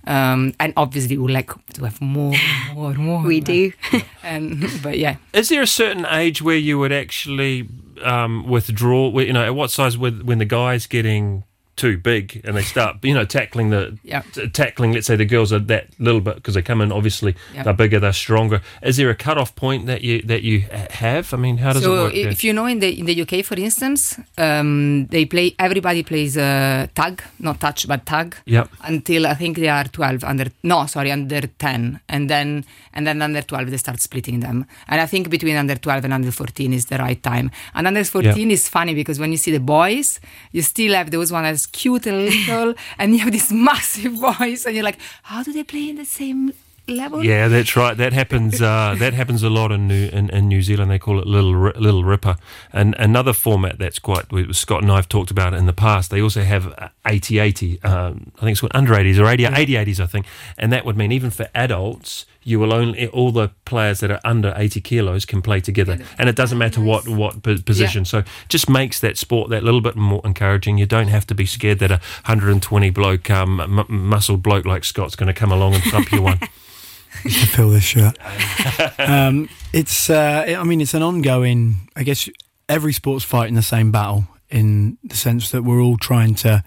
[0.08, 2.34] Um, and obviously we like to have more,
[2.74, 3.22] more, more.
[3.24, 3.72] we do.
[4.24, 7.68] And but yeah, Is there a certain age where you would actually
[8.04, 9.20] um, withdraw?
[9.20, 11.44] You know, at what size with when the guy's getting
[11.76, 14.22] too big and they start, you know, tackling the Yeah.
[14.34, 14.94] t- tackling.
[14.94, 16.92] Let's say the girls are that little bit because they come in.
[16.92, 17.64] Obviously, Yeah.
[17.64, 18.62] they're bigger, they're stronger.
[18.82, 21.34] Is there a cutoff point that you that you have?
[21.34, 22.14] I mean, how does it so work?
[22.14, 22.30] there?
[22.30, 26.38] if you know in the in the UK, for instance, um, they play everybody plays
[26.38, 28.36] uh, tag, not touch, but tag.
[28.46, 28.70] Yep.
[28.84, 33.22] Until I think they are twelve under no sorry under ten, and then and then
[33.22, 34.66] under twelve they start splitting them.
[34.88, 37.52] And I think between under twelve and under fourteen is the right time.
[37.74, 40.20] And under fourteen is funny because when you see the boys,
[40.52, 44.66] you still have those one that's cute and little, and you have this massive voice,
[44.66, 46.52] and you're like, how do they play in the same
[46.88, 47.24] level?
[47.24, 47.96] Yeah, that's right.
[47.98, 48.62] That happens.
[48.62, 50.92] Uh, that happens a lot in New in, in New Zealand.
[50.92, 52.38] They call it little Ri- little ripper.
[52.72, 55.74] And another format that's quite we- Scott and I have talked about it in the
[55.74, 56.12] past.
[56.12, 56.66] They also have
[57.06, 57.84] 80-80.
[57.84, 60.26] Um, I think it's called under 80s or 80 80-80s, I think.
[60.58, 64.22] And that would mean even for adults, you will only all the players that are
[64.24, 68.06] under 80 kilos can play together, and it doesn't matter what what po- position.
[68.06, 70.78] So just makes that sport that little bit more encouraging.
[70.78, 74.84] You don't have to be scared that a 120 bloke, um, m- muscled bloke like
[74.84, 76.40] Scott's going to come along and thump you one.
[77.24, 78.18] to fill this shirt.
[79.00, 81.90] um, it's, uh, I mean, it's an ongoing.
[81.96, 82.30] I guess
[82.70, 86.64] every sport's fighting the same battle in the sense that we're all trying to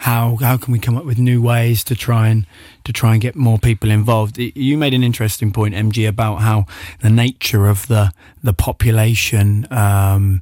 [0.00, 2.46] how how can we come up with new ways to try and
[2.84, 4.38] to try and get more people involved.
[4.38, 6.64] You made an interesting point, MG, about how
[7.00, 8.10] the nature of the
[8.42, 10.40] the population um,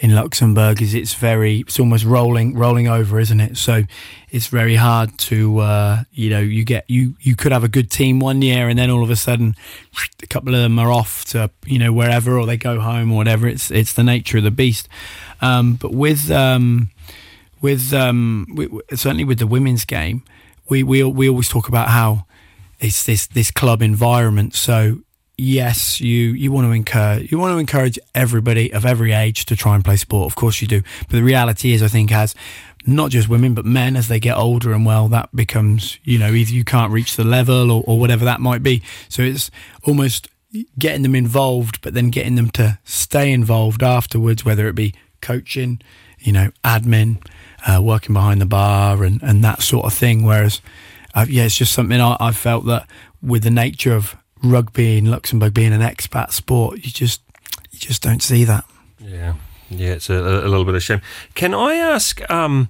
[0.00, 3.56] in Luxembourg is it's very it's almost rolling rolling over, isn't it?
[3.56, 3.84] So
[4.30, 7.90] it's very hard to uh, you know you get you you could have a good
[7.90, 9.56] team one year and then all of a sudden
[10.22, 13.16] a couple of them are off to you know wherever or they go home or
[13.16, 13.48] whatever.
[13.48, 14.90] It's it's the nature of the beast.
[15.40, 16.90] Um, but with um,
[17.60, 20.22] with um, we, certainly with the women's game,
[20.68, 22.26] we, we we always talk about how
[22.78, 24.54] it's this this club environment.
[24.54, 25.00] So
[25.36, 29.56] yes, you you want to encourage you want to encourage everybody of every age to
[29.56, 30.30] try and play sport.
[30.30, 30.82] Of course you do.
[31.00, 32.34] But the reality is, I think as
[32.86, 36.32] not just women but men as they get older and well that becomes you know
[36.32, 39.50] either you can't reach the level or, or whatever that might be so it's
[39.84, 40.28] almost
[40.78, 45.80] getting them involved but then getting them to stay involved afterwards whether it be coaching
[46.18, 47.22] you know admin
[47.66, 50.60] uh, working behind the bar and, and that sort of thing whereas
[51.14, 52.88] uh, yeah it's just something I, I've felt that
[53.22, 57.20] with the nature of rugby in Luxembourg being an expat sport you just
[57.70, 58.64] you just don't see that
[58.98, 59.34] Yeah,
[59.70, 61.00] yeah, it's a, a little bit of shame.
[61.34, 62.68] Can I ask um,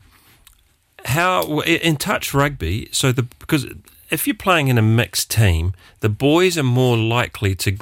[1.07, 2.89] how in touch rugby?
[2.93, 3.67] So the because
[4.11, 7.79] if you're playing in a mixed team, the boys are more likely to.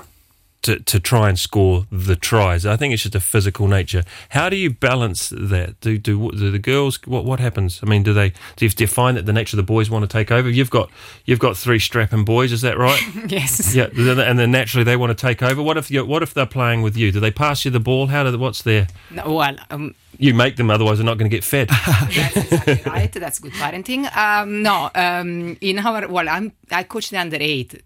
[0.63, 4.03] To, to try and score the tries, I think it's just a physical nature.
[4.31, 5.81] How do you balance that?
[5.81, 6.99] Do do, do the girls?
[7.07, 7.81] What what happens?
[7.83, 9.89] I mean, do they do you, do you find that the nature of the boys
[9.89, 10.51] want to take over?
[10.51, 10.91] You've got
[11.25, 13.01] you've got three strapping boys, is that right?
[13.29, 13.75] yes.
[13.75, 15.63] yeah, and then naturally they want to take over.
[15.63, 17.13] What if you what if they're playing with you?
[17.13, 18.09] Do they pass you the ball?
[18.09, 21.37] How do what's their No, well, um, you make them, otherwise they're not going to
[21.37, 21.69] get fed.
[21.87, 23.13] that's exactly right.
[23.13, 24.15] That's good parenting.
[24.17, 27.83] Um, no, um, in our well, I'm I coach the under eight.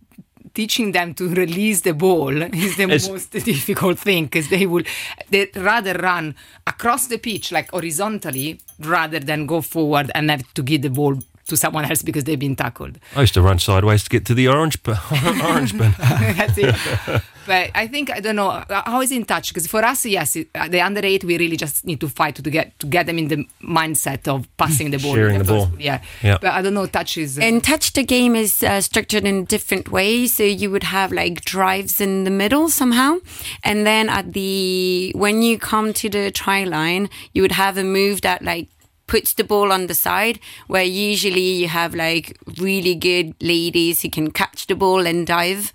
[0.54, 4.84] Teaching them to release the ball is the It's- most difficult thing because they will
[5.30, 6.34] they rather run
[6.66, 11.16] across the pitch like horizontally rather than go forward and have to give the ball
[11.48, 12.98] to someone else because they've been tackled.
[13.16, 14.96] I used to run sideways to get to the orange bin.
[15.42, 15.94] orange bin.
[15.98, 17.22] That's it.
[17.46, 20.36] But I think I don't know uh, how is in touch because for us, yes,
[20.36, 23.18] uh, the under eight we really just need to fight to get to get them
[23.18, 25.70] in the mindset of passing the ball, Sharing the ball.
[25.78, 26.02] Yeah.
[26.22, 26.38] Yeah.
[26.40, 26.86] but I don't know.
[26.86, 30.34] Touch is uh, And touch the game is uh, structured in different ways.
[30.34, 33.18] So you would have like drives in the middle somehow,
[33.64, 37.84] and then at the when you come to the try line, you would have a
[37.84, 38.68] move that like
[39.06, 44.08] puts the ball on the side where usually you have like really good ladies who
[44.08, 45.72] can catch the ball and dive.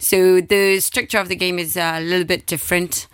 [0.00, 3.06] So the structure of the game is uh, a little bit different.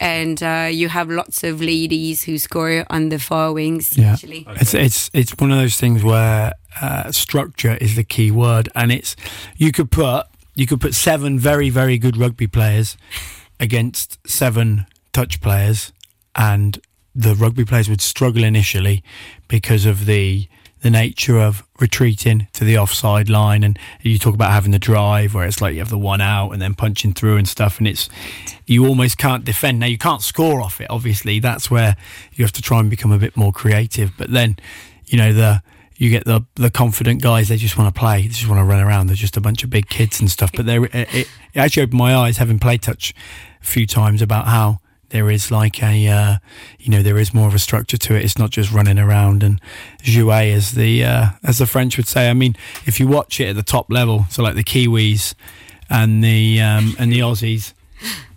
[0.00, 4.10] And uh, you have lots of ladies who score on the far wings Yeah.
[4.10, 4.44] usually.
[4.60, 8.90] It's it's it's one of those things where uh, structure is the key word, and
[8.90, 9.14] it's
[9.56, 10.26] you could put
[10.56, 12.96] you could put seven very very good rugby players
[13.60, 15.92] against seven touch players,
[16.34, 16.80] and
[17.14, 19.02] the rugby players would struggle initially
[19.46, 20.48] because of the
[20.84, 23.64] the nature of retreating to the offside line.
[23.64, 26.50] And you talk about having the drive where it's like you have the one out
[26.50, 27.78] and then punching through and stuff.
[27.78, 28.10] And it's
[28.66, 29.80] you almost can't defend.
[29.80, 31.38] Now you can't score off it obviously.
[31.40, 31.96] That's where
[32.34, 34.12] you have to try and become a bit more creative.
[34.18, 34.56] But then
[35.06, 35.62] you know the
[35.96, 38.20] you get the the confident guys they just want to play.
[38.20, 39.06] They just want to run around.
[39.06, 40.50] They're just a bunch of big kids and stuff.
[40.54, 43.14] But they're it, it, actually opened my eyes having played touch
[43.62, 44.80] a few times about how
[45.14, 46.38] there is like a uh,
[46.80, 48.24] you know there is more of a structure to it.
[48.24, 49.60] It's not just running around and
[50.02, 52.28] jouer as the uh, as the french would say.
[52.28, 55.34] I mean if you watch it at the top level so like the kiwis
[55.88, 57.74] and the um, and the aussies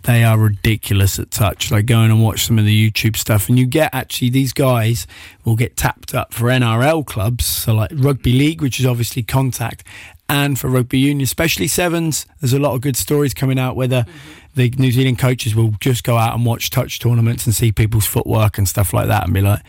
[0.04, 1.72] they are ridiculous at touch.
[1.72, 4.52] Like go in and watch some of the youtube stuff and you get actually these
[4.52, 5.08] guys
[5.44, 9.82] will get tapped up for nrl clubs so like rugby league which is obviously contact
[10.28, 12.26] and for rugby union especially sevens.
[12.40, 14.06] There's a lot of good stories coming out where the
[14.54, 18.06] the New Zealand coaches will just go out and watch touch tournaments and see people's
[18.06, 19.62] footwork and stuff like that and be like,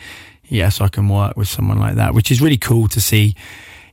[0.45, 3.35] yes, I can work with someone like that, which is really cool to see.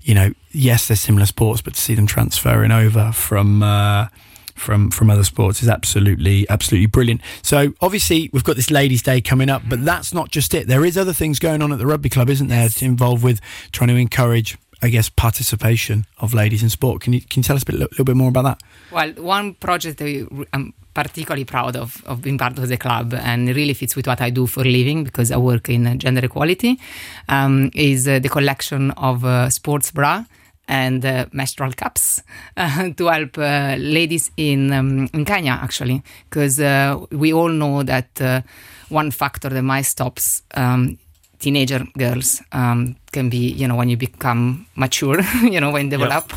[0.03, 4.07] You know, yes, they're similar sports, but to see them transferring over from uh,
[4.55, 7.21] from from other sports is absolutely absolutely brilliant.
[7.43, 10.67] So obviously we've got this Ladies' Day coming up, but that's not just it.
[10.67, 12.67] There is other things going on at the rugby club, isn't there?
[12.67, 13.41] It's involved with
[13.73, 14.57] trying to encourage.
[14.83, 17.03] I guess participation of ladies in sport.
[17.03, 18.63] Can you can you tell us a bit, little bit more about that?
[18.93, 23.49] Well, one project that I'm particularly proud of, of being part of the club and
[23.55, 26.81] really fits with what I do for a living because I work in gender equality,
[27.29, 30.25] um, is uh, the collection of uh, sports bra
[30.69, 32.23] and uh, menstrual cups
[32.57, 37.83] uh, to help uh, ladies in, um, in Kenya, actually, because uh, we all know
[37.83, 38.41] that uh,
[38.89, 40.99] one factor that might stops um,
[41.39, 46.33] teenager girls um, can be, you know, when you become mature, you know, when develop.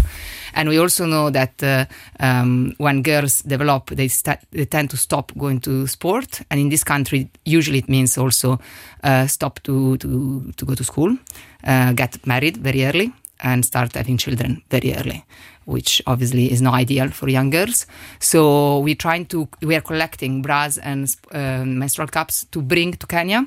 [0.54, 1.86] And we also know that uh,
[2.20, 6.42] um, when girls develop, they, sta- they tend to stop going to sport.
[6.50, 8.60] And in this country, usually it means also
[9.04, 11.18] uh, stop to, to, to go to school,
[11.64, 15.24] uh, get married very early, and start having children very early
[15.70, 17.86] which obviously is not ideal for young girls.
[18.20, 23.06] So we're trying to, we are collecting bras and uh, menstrual cups to bring to
[23.06, 23.46] Kenya.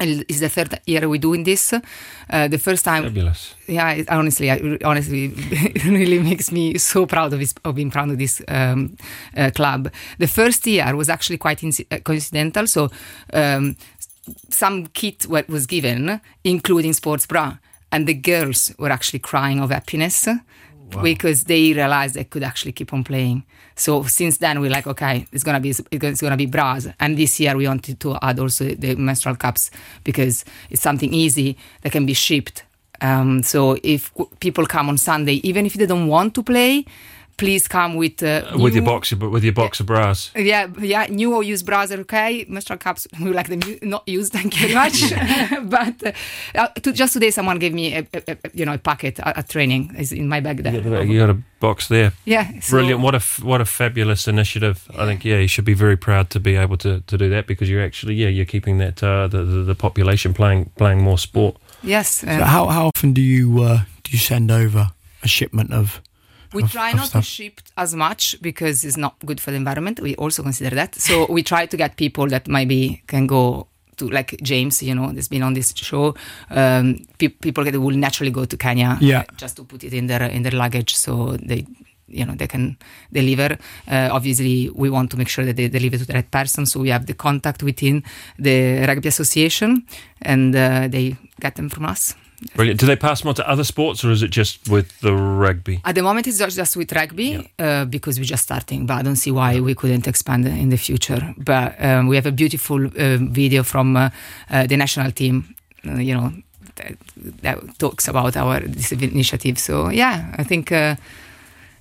[0.00, 1.72] It's the third year we're doing this.
[1.72, 3.54] Uh, the first time, Fabulous.
[3.68, 7.90] yeah, it, honestly, I, honestly, it really makes me so proud of, this, of being
[7.92, 8.96] proud of this um,
[9.36, 9.92] uh, club.
[10.18, 12.66] The first year was actually quite uh, coincidental.
[12.66, 12.90] So
[13.32, 13.76] um,
[14.48, 17.58] some kit wa- was given, including sports bra,
[17.92, 20.26] and the girls were actually crying of happiness
[21.02, 23.44] because they realized they could actually keep on playing.
[23.76, 27.40] So since then we're like, okay, it's gonna be it's gonna be bras, and this
[27.40, 29.70] year we wanted to add also the menstrual cups
[30.04, 32.64] because it's something easy that can be shipped.
[33.00, 36.84] Um, so if people come on Sunday, even if they don't want to play,
[37.36, 40.30] please come with uh, With your box, with your box of bras.
[40.36, 42.44] yeah, yeah, new or used bras are okay.
[42.48, 44.32] Menstrual cups, we like them u- not used.
[44.32, 45.00] Thank you very much.
[45.70, 46.12] but uh,
[46.58, 49.36] uh, to, just today, someone gave me a, a, a you know a packet at,
[49.38, 49.94] at training.
[49.98, 51.04] Is in my bag there.
[51.04, 52.12] You got a box there.
[52.24, 53.00] Yeah, so- Brilliant.
[53.00, 54.76] What a f- what a fabulous initiative.
[54.98, 57.46] I think yeah, you should be very proud to be able to, to do that
[57.46, 61.18] because you're actually yeah, you're keeping that uh, the, the the population playing playing more
[61.18, 61.56] sport.
[61.82, 64.90] Yes, uh, So how how often do you uh, do you send over
[65.22, 66.00] a shipment of?
[66.54, 70.00] We try not to ship as much because it's not good for the environment.
[70.00, 70.94] We also consider that.
[70.94, 73.66] So we try to get people that maybe can go.
[73.98, 76.16] To like James, you know, that's been on this show.
[76.50, 79.22] Um, pe- people that will naturally go to Kenya, Yeah.
[79.36, 81.64] just to put it in their in their luggage, so they
[82.08, 82.76] you know they can
[83.12, 83.56] deliver
[83.88, 86.80] uh, obviously we want to make sure that they deliver to the right person so
[86.80, 88.02] we have the contact within
[88.38, 89.84] the rugby association
[90.22, 92.14] and uh, they get them from us
[92.56, 92.80] Brilliant.
[92.80, 95.80] Do they pass them on to other sports or is it just with the rugby?
[95.84, 99.02] at the moment it's just, just with rugby uh, because we're just starting but i
[99.02, 102.84] don't see why we couldn't expand in the future but um, we have a beautiful
[102.86, 104.10] uh, video from uh,
[104.50, 105.54] uh, the national team
[105.86, 106.32] uh, you know
[106.76, 106.94] that,
[107.42, 110.94] that talks about our this initiative so yeah i think uh,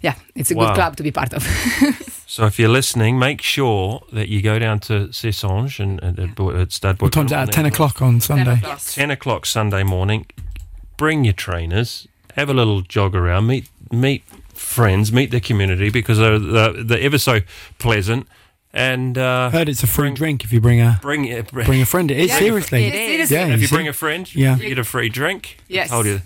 [0.04, 0.68] yeah it's a Wow.
[0.68, 1.44] good club to be part of
[2.26, 6.34] So if you're listening, make sure that you go down to Cessange and, and at,
[6.36, 7.50] Bo- at Stade What time's that?
[7.50, 8.60] At ten o'clock on Sunday.
[8.86, 10.26] 10 o'clock Sunday morning.
[10.98, 14.24] Bring your trainers, have a little jog around, meet meet
[14.56, 17.42] friends, meet the community because they're, they're, they're ever so
[17.78, 18.26] pleasant.
[18.74, 21.52] And uh, Heard it's a free Bring- drink if you bring a bring it.
[21.52, 22.10] bring a friend.
[22.10, 22.86] It is Yeah, seriously.
[22.86, 23.30] it is.
[23.30, 23.76] Yeah, if you see?
[23.76, 24.58] bring a friend, Yeah.
[24.58, 25.58] you get a free drink.
[25.68, 25.92] Yes.
[25.92, 26.22] I told you.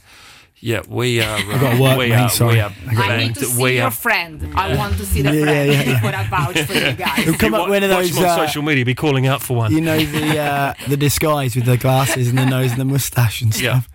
[0.59, 1.37] Yeah, we are.
[1.37, 2.55] Uh, got work, we mate, are, sorry.
[2.55, 3.91] We are I I need to see we your are.
[3.91, 4.53] friend.
[4.55, 5.93] I want to see the Yeah, friend yeah, yeah.
[5.93, 7.23] before I vouch for you guys.
[7.25, 8.17] Who come You up wa- with one of watch those?
[8.17, 9.71] on Uh, social media, be calling out for one.
[9.71, 13.41] you know the uh, the disguise with the glasses and the nose and the moustache
[13.41, 13.81] and Yeah.
[13.81, 13.89] stuff.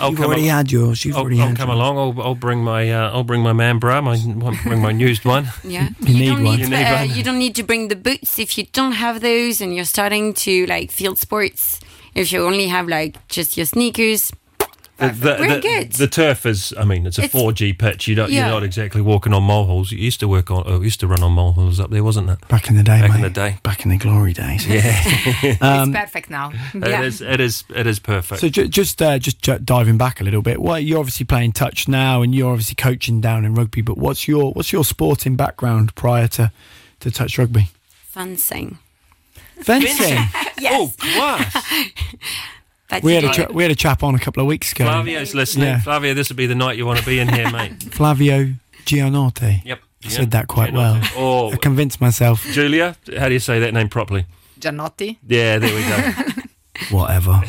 [0.00, 1.04] I'll You've already al- had yours.
[1.04, 1.76] You've I'll, already I'll had come yours.
[1.78, 1.96] along.
[2.18, 4.00] I'll, I'll bring my uh, I'll bring my man bra.
[4.02, 4.12] My
[4.44, 5.48] I'll bring my used one.
[5.64, 6.56] Yeah, You need don't one.
[6.56, 7.10] need, You need uh, one.
[7.16, 10.34] you don't need to bring the boots if you don't have those, and you're starting
[10.34, 11.78] to like field sports.
[12.14, 14.30] If you only have like just your sneakers,
[14.98, 15.92] The, uh, the, Very the- good.
[15.92, 16.74] the turf is.
[16.76, 18.08] I mean, it's a It's- 4G pitch.
[18.08, 18.30] You don't.
[18.30, 18.40] Yeah.
[18.46, 19.92] You're not exactly walking on moleholes.
[19.92, 20.64] You used to work on.
[20.66, 22.46] Oh, used to run on moleholes up there, wasn't it?
[22.48, 23.58] Back in the day, Back in the day.
[23.62, 24.66] Back in the glory days.
[24.66, 26.50] Yeah, it's um, perfect now.
[26.74, 27.02] it yeah.
[27.02, 27.20] is.
[27.20, 27.62] It is.
[27.74, 28.40] It is perfect.
[28.40, 30.60] So ju- just uh, just ju- diving back a little bit.
[30.60, 33.82] Well, you're obviously playing touch now, and you're obviously coaching down in rugby.
[33.82, 36.50] But what's your what's your sporting background prior to
[37.00, 37.68] to touch rugby?
[38.08, 38.78] fencing.
[39.60, 40.18] Fencing.
[40.60, 41.54] Oh, class!
[42.90, 44.72] But we had a you- cha- we had a chap on a couple of weeks
[44.72, 44.84] ago.
[44.84, 45.68] Flavio's listening.
[45.68, 45.80] Yeah.
[45.80, 47.82] Flavio, this would be the night you want to be in here, mate.
[47.92, 48.54] Flavio
[48.86, 49.64] Gianotti.
[49.64, 49.80] Yep.
[50.04, 51.00] I said that quite well.
[51.16, 52.44] Oh, I convinced myself.
[52.52, 54.26] Giulia, how do you say that name properly?
[54.60, 55.18] Giannotti.
[55.26, 56.32] Yeah, there we go.
[56.96, 57.42] Whatever.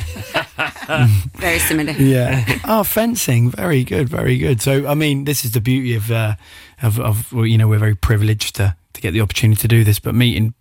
[1.38, 1.92] very similar.
[1.94, 2.44] Yeah.
[2.66, 3.52] oh, fencing.
[3.52, 4.10] Very good.
[4.10, 4.62] Very good.
[4.62, 6.36] So, I mean, this is the beauty of, uh,
[6.82, 10.00] of, of you know, we're very privileged to, to get the opportunity to do this,
[10.00, 10.54] but meeting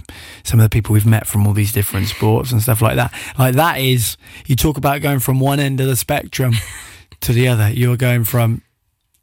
[0.45, 3.13] some of the people we've met from all these different sports and stuff like that,
[3.39, 6.55] like that is, you talk about going from one end of the spectrum
[7.21, 7.71] to the other.
[7.71, 8.63] You're going from,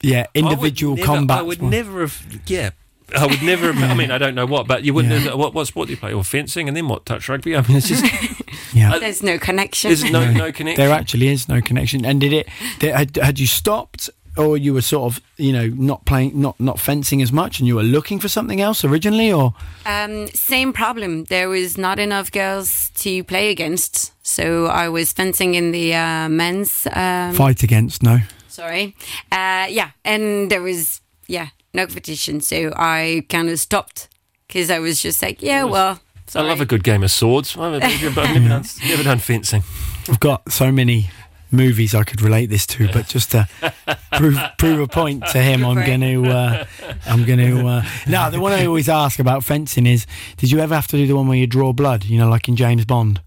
[0.01, 1.39] yeah, individual I would combat.
[1.39, 2.41] I would never have.
[2.45, 2.71] Yeah.
[3.15, 3.91] I would never have.
[3.91, 5.13] I mean, I don't know what, but you wouldn't.
[5.13, 5.19] Yeah.
[5.31, 6.11] Have, what, what sport do you play?
[6.11, 7.05] Or fencing, and then what?
[7.05, 7.55] Touch rugby.
[7.55, 8.03] I mean, it's just
[8.73, 8.97] yeah.
[8.97, 9.89] There's no connection.
[9.89, 10.83] there's no no connection.
[10.83, 12.03] There actually is no connection.
[12.03, 12.49] And did it?
[12.79, 16.59] Did, had, had you stopped, or you were sort of, you know, not playing, not
[16.59, 19.53] not fencing as much, and you were looking for something else originally, or
[19.85, 21.25] Um, same problem.
[21.25, 26.29] There was not enough girls to play against, so I was fencing in the uh,
[26.29, 26.87] men's.
[26.91, 28.03] Um, fight against?
[28.03, 28.19] No.
[28.47, 28.95] sorry,
[29.31, 34.09] uh, yeah, and there was yeah no competition, so I kind of stopped
[34.47, 35.99] because I was just like, yeah, well,
[36.33, 37.55] I love a good game of swords.
[37.57, 39.63] I've never, I've never, done, never done fencing.
[40.09, 41.09] I've got so many
[41.55, 43.47] movies I could relate this to, but just to
[44.13, 46.65] prove prove a point to him, I'm going to uh,
[47.05, 47.67] I'm going to.
[47.67, 50.05] Uh, now, the one I always ask about fencing is:
[50.37, 52.03] Did you ever have to do the one where you draw blood?
[52.05, 53.21] You know, like in James Bond.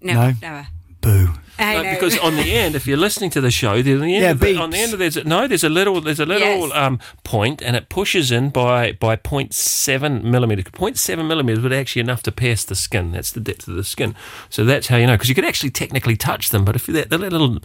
[0.00, 0.32] No, No?
[0.40, 0.68] never.
[1.00, 1.28] Boo.
[1.58, 1.90] I No, know.
[1.94, 4.40] because on the end, if you're listening to the show, there's the end Yeah, of
[4.40, 6.72] the, on the end of there's no, there's a little, there's a little Yes.
[6.74, 10.64] um, point, and it pushes in by by 0.7 millimeters.
[10.66, 13.12] 0.7 millimeters would actually enough to pierce the skin.
[13.12, 14.14] That's the depth of the skin.
[14.50, 17.10] So that's how you know, because you could actually technically touch them, but if that
[17.10, 17.58] the little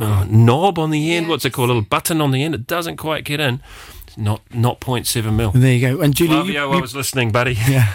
[0.00, 2.66] uh, knob on the end, what's it called, a little button on the end, it
[2.66, 3.60] doesn't quite get in.
[4.16, 5.50] Not not 0.7 mil.
[5.52, 6.00] And there you go.
[6.00, 7.58] And Giulia, you, Flavio, I you- was listening, buddy.
[7.68, 7.92] yeah,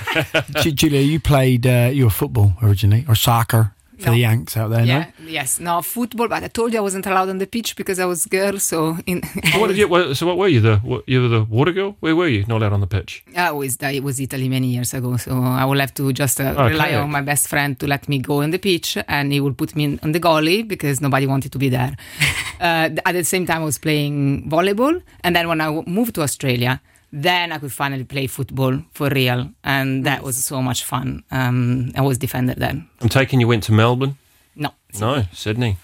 [0.61, 4.11] Giulia, you played uh, you were football originally or soccer for No.
[4.13, 6.27] the Yanks out there, Yeah, yes, no football.
[6.27, 8.57] But I told you I wasn't allowed on the pitch because I was a girl.
[8.59, 9.87] So in So what did you?
[9.87, 10.61] What, so what were you?
[10.61, 11.95] The what, you were the water girl?
[11.99, 12.45] Where were you?
[12.47, 13.23] Not allowed on the pitch.
[13.35, 15.17] I was it was Italy many years ago.
[15.17, 15.31] So
[15.61, 16.69] I will have to just uh, Okay.
[16.73, 19.57] rely on my best friend to let me go on the pitch, and he would
[19.57, 21.93] put me in, on the goalie because nobody wanted to be there.
[22.61, 26.15] uh, at the same time, I was playing volleyball, and then when I w- moved
[26.15, 26.81] to Australia.
[27.11, 31.23] Then I could finally play football for real, and that was so much fun.
[31.31, 32.87] Um, I was defender then.
[33.01, 34.15] I'm taking you went to Melbourne.
[34.55, 34.69] No,
[34.99, 35.77] No, Sydney.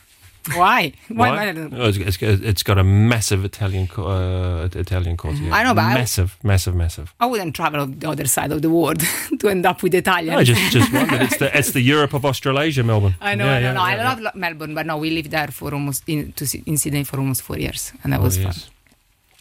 [0.54, 0.94] why?
[1.08, 1.30] Why?
[1.32, 1.70] Why?
[1.74, 5.40] Oh, it's, it's, got a massive Italian uh, Italian course.
[5.40, 5.56] Yeah.
[5.56, 7.08] I know, but I- massive, massive, massive.
[7.20, 9.00] I wouldn't travel on the other side of the world
[9.40, 10.36] to end up with Italian.
[10.36, 11.22] I just just wondered.
[11.24, 13.16] It's the it's the Europe of Australasia, Melbourne.
[13.20, 15.32] I know, Yeah, I know, yeah, no, I love Lo- Melbourne, but no, we lived
[15.32, 18.38] there for almost in to, in Sydney for almost four years, and that Oh, was
[18.38, 18.46] yes.
[18.66, 18.72] fun.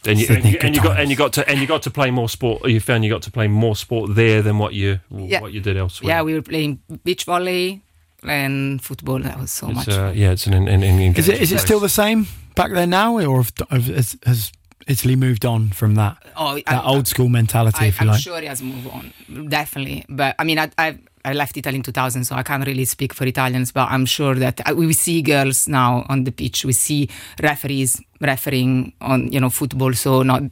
[0.07, 1.81] And you, and, Sydney, you, and you got and you got to and you got
[1.83, 2.67] to play more sport.
[2.67, 5.41] You found you got to play more sport there than what you Yeah.
[5.41, 6.09] what you did elsewhere.
[6.09, 7.81] Yeah, we were playing beach volley
[8.23, 9.19] and football.
[9.19, 9.89] That was so it's, much.
[9.89, 12.87] uh, yeah, it's an, an, an Is it is it still the same back there
[12.87, 14.51] now, or have, have, has, has
[14.87, 18.21] Italy moved on from that oh, that old school mentality, I, if you I'm like?
[18.21, 19.13] sure it has moved on,
[19.49, 20.05] definitely.
[20.09, 23.13] But I mean, I, I I left Italy in 2000, so I can't really speak
[23.13, 23.71] for Italians.
[23.71, 26.65] But I'm sure that uh, we see girls now on the pitch.
[26.65, 27.09] We see
[27.41, 29.93] referees refereeing on you know football.
[29.93, 30.43] So not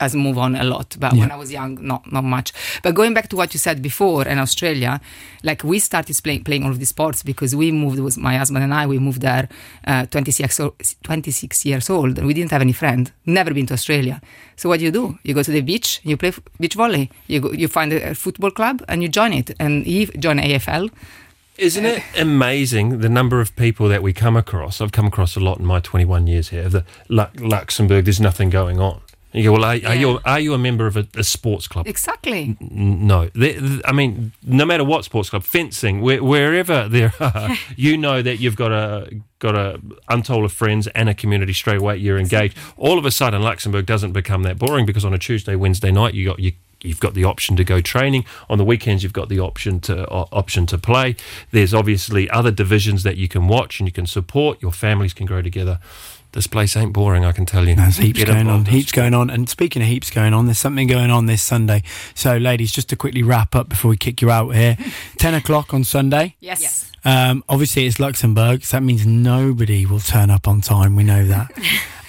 [0.00, 0.96] as move on a lot.
[1.00, 2.52] But when I was young, not not much.
[2.82, 5.00] But going back to what you said before in Australia,
[5.42, 7.98] like we started playing playing all of these sports because we moved.
[7.98, 8.86] with my husband and I.
[8.86, 9.48] We moved there,
[9.86, 12.18] uh, 26 o- 26 years old.
[12.22, 13.10] We didn't have any friend.
[13.26, 14.20] Never been to Australia.
[14.56, 15.18] So what do you do?
[15.24, 16.00] You go to the beach.
[16.04, 17.10] You play beach volley.
[17.26, 19.50] You go, you find a, a football club and you join it.
[19.58, 20.90] And he joined AFL.
[21.58, 24.80] Isn't it amazing the number of people that we come across?
[24.80, 26.68] I've come across a lot in my 21 years here.
[26.68, 29.00] The Luxembourg, there's nothing going on.
[29.32, 31.86] You go, well, are, are you are you a member of a, a sports club?
[31.86, 32.56] Exactly.
[32.62, 37.12] N- No, There- th- I mean, no matter what sports club, fencing, where, wherever there
[37.20, 41.52] are, you know that you've got a got a untold of friends and a community
[41.52, 41.98] straight away.
[41.98, 42.56] You're engaged.
[42.78, 46.14] All of a sudden, Luxembourg doesn't become that boring because on a Tuesday, Wednesday night,
[46.14, 46.52] you got you.
[46.82, 49.02] You've got the option to go training on the weekends.
[49.02, 51.16] You've got the option to o- option to play.
[51.50, 54.62] There's obviously other divisions that you can watch and you can support.
[54.62, 55.80] Your families can grow together.
[56.32, 57.74] This place ain't boring, I can tell you.
[57.74, 58.46] There's heaps Get going on.
[58.46, 59.30] involved in Heaps going on.
[59.30, 61.82] And speaking of heaps going on, there's something going on this Sunday.
[62.14, 64.76] So, ladies, just to quickly wrap up before we kick you out here
[65.18, 66.36] 10 o'clock on Sunday.
[66.38, 66.92] Yes.
[67.04, 70.96] Um, obviously, it's Luxembourg, so that means nobody will turn up on time.
[70.96, 71.50] We know that.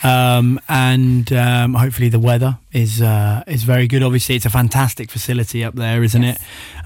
[0.04, 4.04] um, and um, hopefully, the weather is uh, is very good.
[4.04, 6.38] Obviously, it's a fantastic facility up there, isn't it?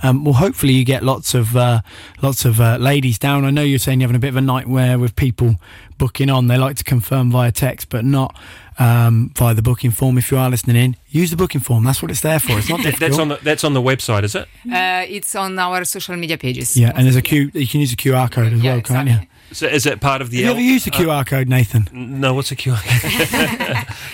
[0.02, 1.82] Um, well, hopefully, you get lots of uh,
[2.22, 3.46] lots of uh, ladies down.
[3.46, 5.56] I know you're saying you're having a bit of a nightmare with people
[5.98, 6.48] booking on.
[6.48, 8.36] They like to confirm via text, but not
[8.80, 10.18] um, via the booking form.
[10.18, 11.84] If you are listening in, use the booking form.
[11.84, 12.58] That's what it's there for.
[12.58, 13.00] It's not difficult.
[13.00, 14.48] That's on the that's on the website, is it?
[14.72, 16.76] Uh, it's on our social media pages.
[16.76, 17.52] yeah, and there's a Q.
[17.54, 19.20] You can use a QR code as Yeah, well, can't you?
[19.54, 19.70] Exactly.
[19.70, 20.38] So is it part of the?
[20.44, 21.88] Have you ever used a QR code, Nathan?
[21.94, 22.78] No, what's a QR?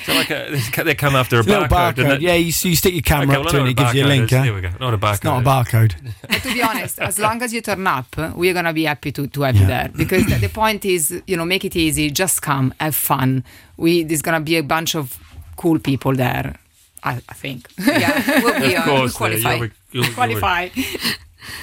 [0.06, 2.16] so like a, they come after a It's a barcode, doesn't barcode.
[2.16, 2.22] it?
[2.22, 4.06] Yeah, you, you stick your camera Okay, up well, to it and it gives you
[4.06, 4.24] a link.
[4.32, 4.38] is.
[4.38, 4.44] huh?
[4.44, 4.70] There we go.
[4.80, 5.14] Not a barcode.
[5.16, 6.14] It's not a barcode.
[6.22, 9.28] But to be honest, as long as you turn up, we're gonna be happy to,
[9.28, 12.10] to have you there because the, the point is, you know, make it easy.
[12.10, 13.44] Just come, have fun.
[13.78, 15.18] We there's gonna be a bunch of
[15.56, 16.56] cool people there.
[17.02, 19.54] I, I think yeah, we'll be Of uh, course, we'll uh, qualify.
[19.56, 20.70] you'll be- you'll qualify.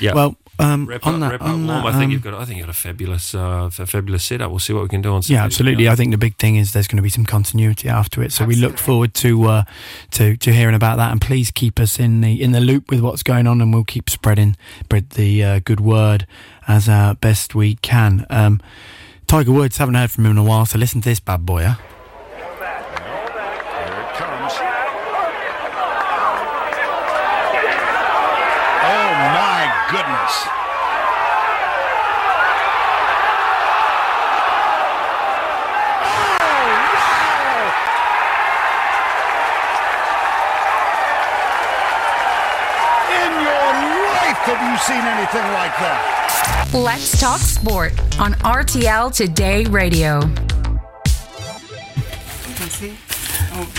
[0.01, 0.15] Yeah.
[0.15, 1.67] Well, um, Wrap on up, that, wrap up, Warm.
[1.67, 2.35] that, I think um, you've got.
[2.35, 4.51] I think you've got a fabulous, uh, a fabulous setup.
[4.51, 5.23] We'll see what we can do on.
[5.27, 5.89] yeah, absolutely.
[5.89, 8.45] I think the big thing is there's going to be some continuity after it, so
[8.45, 9.65] we look forward to uh,
[10.13, 11.11] to to hearing about that.
[11.13, 13.85] And please keep us in the in the loop with what's going on, and we'll
[13.85, 14.57] keep spreading
[14.97, 16.27] spread the uh, good word
[16.67, 18.25] as uh, best we can.
[18.31, 18.61] Um,
[19.27, 21.65] Tiger Woods haven't heard from him in a while, so listen to this bad boy.
[21.65, 21.75] Huh?
[22.35, 22.45] Here
[24.01, 24.53] it comes.
[28.89, 30.67] Oh my oh, goodness.
[43.15, 43.71] In your
[44.15, 46.71] life have you seen anything like that?
[46.75, 50.21] Let's talk sport on RTL Today Radio.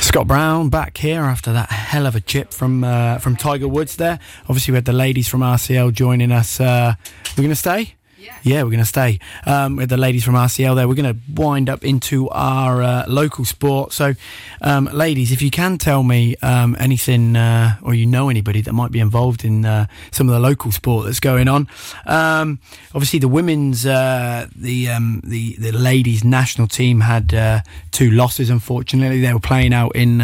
[0.01, 3.97] Scott Brown back here after that hell of a chip from uh, from Tiger Woods
[3.97, 4.19] there.
[4.43, 6.59] Obviously, we had the ladies from RCL joining us.
[6.59, 6.95] Uh,
[7.37, 7.96] we're going to stay?
[8.43, 10.87] Yeah, we're going to stay um, with the ladies from RCL there.
[10.87, 13.93] We're going to wind up into our uh, local sport.
[13.93, 14.13] So,
[14.61, 18.73] um, ladies, if you can tell me um, anything uh, or you know anybody that
[18.73, 21.67] might be involved in uh, some of the local sport that's going on.
[22.05, 22.59] Um,
[22.93, 27.61] obviously, the women's, uh, the, um, the the ladies national team had uh,
[27.91, 28.49] two losses.
[28.49, 30.21] Unfortunately, they were playing out in.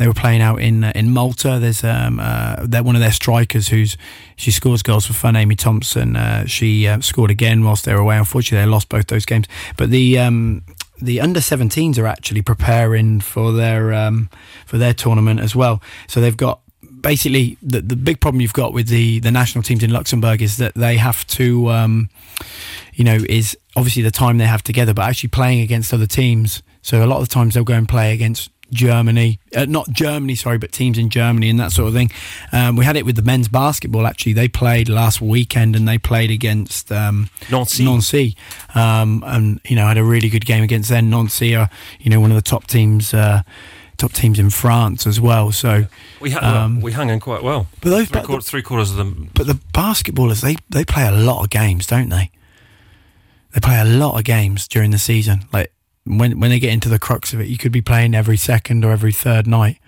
[0.00, 1.58] They were playing out in uh, in Malta.
[1.60, 3.98] There's um uh, one of their strikers who's
[4.34, 5.36] she scores goals for fun.
[5.36, 6.16] Amy Thompson.
[6.16, 8.16] Uh, she uh, scored again whilst they were away.
[8.16, 9.46] Unfortunately, they lost both those games.
[9.76, 10.62] But the um,
[11.02, 14.30] the under 17s are actually preparing for their um,
[14.64, 15.82] for their tournament as well.
[16.08, 16.60] So they've got
[17.02, 20.56] basically the the big problem you've got with the the national teams in Luxembourg is
[20.56, 22.08] that they have to um,
[22.94, 26.62] you know is obviously the time they have together, but actually playing against other teams.
[26.80, 30.34] So a lot of the times they'll go and play against Germany, uh, not Germany,
[30.34, 32.10] sorry, but teams in Germany and that sort of thing.
[32.52, 34.06] Um, we had it with the men's basketball.
[34.06, 37.84] Actually, they played last weekend and they played against um, Nancy.
[37.84, 38.36] Nancy,
[38.74, 41.10] um, and you know had a really good game against them.
[41.10, 41.68] Nancy are
[42.00, 43.12] you know one of the top teams.
[43.14, 43.42] Uh,
[43.96, 45.84] Top teams in France as well, so
[46.22, 47.66] We, hu- Um, we hung in quite well.
[47.82, 49.28] but those, Three, quarters, three quarters of them.
[49.34, 52.30] but the basketballers they they play a lot of games, don't they?
[53.52, 55.42] They play a lot of games during the season.
[55.52, 55.70] Like
[56.18, 58.84] when when they get into the crux of it, you could be playing every second
[58.84, 59.78] or every third night.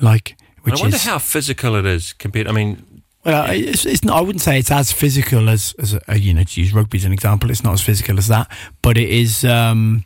[0.00, 2.48] Like which I wonder is how physical it is compared.
[2.48, 6.18] I mean, well, it's, it's not, I wouldn't say it's as physical as as a,
[6.18, 7.50] you know to use rugby as an example.
[7.50, 8.50] It's not as physical as that,
[8.82, 9.44] but it is.
[9.44, 10.04] Um,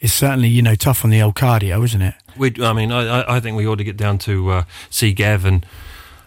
[0.00, 2.14] it's certainly you know tough on the old cardio, isn't it?
[2.36, 2.52] we.
[2.60, 5.64] I mean, I, I- think we ought to get down to uh, see Gavin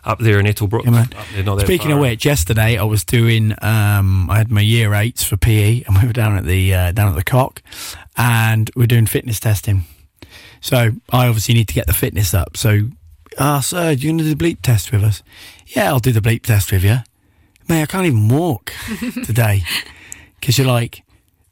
[0.04, 0.86] up there in Ettelbruck.
[0.86, 1.06] Yeah,
[1.44, 3.54] there, Speaking of which, yesterday I was doing.
[3.62, 6.92] Um, I had my year eights for PE, and we were down at the uh,
[6.92, 7.62] down at the Coque,
[8.18, 9.86] and we are doing fitness testing.
[10.62, 12.58] So I obviously need to get the fitness up.
[12.58, 12.90] So,
[13.40, 15.22] ah, sir, do you want to do the bleep test with us?
[15.68, 16.98] Yeah, I'll do the bleep test with you.
[17.68, 18.74] Mate, I can't even walk
[19.26, 19.64] today
[20.40, 21.02] because you're like.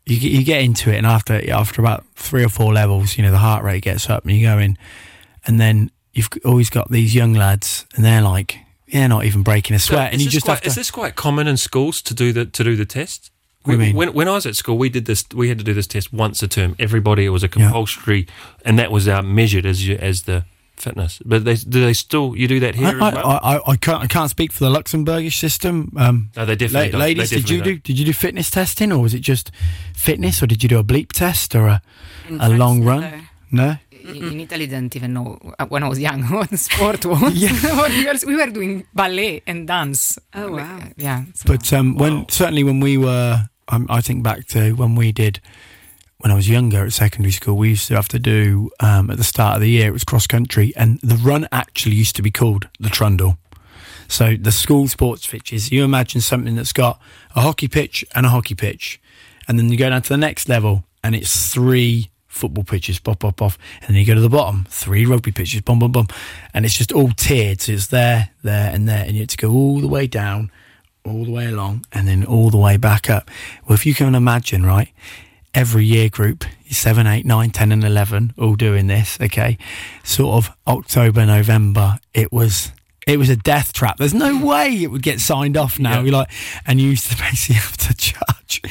[0.05, 3.23] You, get- you get into it, and after after about three or four levels, you
[3.23, 4.77] know the heart rate gets up, and you go in,
[5.47, 8.57] and then you've always got these young lads, and they're like,
[8.91, 10.67] they're not even breaking a So sweat, and you just quite, have to.
[10.67, 13.31] is this quite common in schools to do the to do the test?
[13.63, 13.95] What do you mean?
[13.95, 15.23] When, when I was at school, we did this.
[15.33, 16.75] We had to do this test once a term.
[16.79, 18.27] Everybody, it was a compulsory,
[18.65, 20.43] and that was uh, measured as you, as the
[20.75, 21.19] fitness.
[21.25, 23.27] But they do they still you do that here I, as well?
[23.27, 25.93] I, I, I can't I can't speak for the Luxembourgish system.
[25.95, 27.01] Um, no, they definitely la- don't.
[27.01, 29.51] ladies, They did you definitely do did you do fitness testing, or was it just
[29.95, 31.81] fitness, or did you do a bleep test or a,
[32.27, 32.85] In a long no.
[32.85, 33.27] run?
[33.51, 33.75] No.
[33.91, 37.33] In in Italy, didn't even know uh, when I was young what sport was.
[37.33, 37.53] Yeah.
[38.27, 40.19] we, were, doing ballet and dance.
[40.33, 40.79] Oh, wow.
[40.97, 41.23] Yeah.
[41.33, 45.11] so- But um, when certainly when we were, um, I think back to when we
[45.11, 45.39] did
[46.23, 49.17] when I was younger at secondary school, we used to have to do um, at
[49.17, 49.89] the start of the year.
[49.89, 53.37] It was cross country, and the run actually used to be called the trundle.
[54.07, 55.69] So the school sports pitches.
[55.69, 57.01] You imagine something that's got
[57.35, 59.01] a hockey pitch and a hockey pitch,
[59.49, 63.19] and then you go down to the next level, and it's three football pitches, pop,
[63.19, 66.07] pop, off, and then you go to the bottom, three rugby pitches, bum, bum, bum,
[66.53, 67.59] and it's just all tiered.
[67.59, 70.51] So it's there, there, and there, and you have to go all the way down
[71.05, 73.29] all the way along and then all the way back up.
[73.65, 74.89] Well, if you can imagine, right,
[75.53, 79.57] every year group, seven, eight, nine, ten, and 11, all doing this, okay,
[80.03, 82.71] sort of October, November, it was.
[83.05, 83.97] It was a death trap.
[83.97, 85.95] There's no way it would get signed off now.
[85.95, 86.01] Yeah.
[86.03, 86.31] You're like,
[86.65, 88.61] and you used to basically have to charge,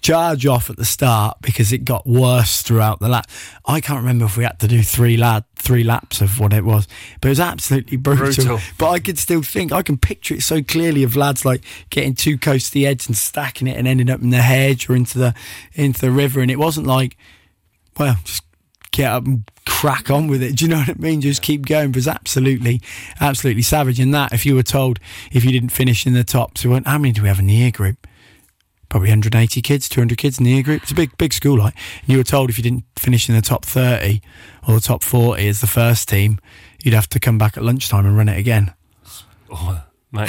[0.00, 3.28] charge off at the start because it got worse throughout the lap.
[3.66, 6.64] I can't remember if we had to do three lap, three laps of what it
[6.64, 6.88] was,
[7.20, 8.26] but it was absolutely brutal.
[8.26, 8.60] Brutal.
[8.78, 12.14] But I could still think, I can picture it so clearly of lads like getting
[12.14, 14.96] too close to the edge and stacking it and ending up in the hedge or
[14.96, 15.34] into the
[15.74, 16.40] into the river.
[16.40, 17.16] And it wasn't like,
[17.98, 18.44] well, just
[18.92, 20.56] get up and crack on with it.
[20.56, 21.20] Do you know what I mean?
[21.20, 21.90] Just keep going.
[21.90, 22.80] It was absolutely,
[23.20, 23.98] absolutely savage.
[23.98, 24.98] And that, if you were told
[25.32, 27.54] if you didn't finish in the top, so how many do we have in the
[27.54, 28.06] year group?
[28.88, 30.82] Probably 180 kids, 200 kids in the year group.
[30.82, 31.74] It's a big, big school, like.
[32.02, 34.20] And you were told if you didn't finish in the top 30
[34.68, 36.38] or the top 40 as the first team,
[36.82, 38.74] you'd have to come back at lunchtime and run it again.
[39.50, 39.82] Oh,
[40.12, 40.28] mate.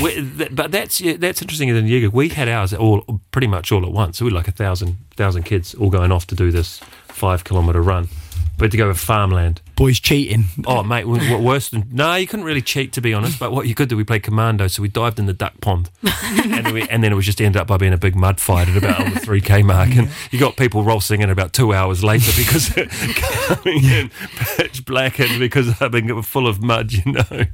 [0.00, 2.10] We- but that's yeah, that's interesting in the Jaeger.
[2.10, 3.00] We had ours all
[3.32, 4.20] pretty much all at once.
[4.20, 6.80] We were like a thousand thousand kids all going off to do this
[7.14, 8.08] five kilometre run.
[8.56, 9.60] But to go with farmland.
[9.74, 10.44] Boys cheating.
[10.64, 13.40] Oh, mate, w- w- worse than no, you couldn't really cheat to be honest.
[13.40, 15.90] But what you could do, we played commando, so we dived in the duck pond,
[16.04, 18.68] and, we, and then it was just ended up by being a big mud fight
[18.68, 21.74] at about on the three k mark, and you got people rossing in about two
[21.74, 22.68] hours later because
[23.16, 27.46] coming in pitch black and because I've been full of mud, you know.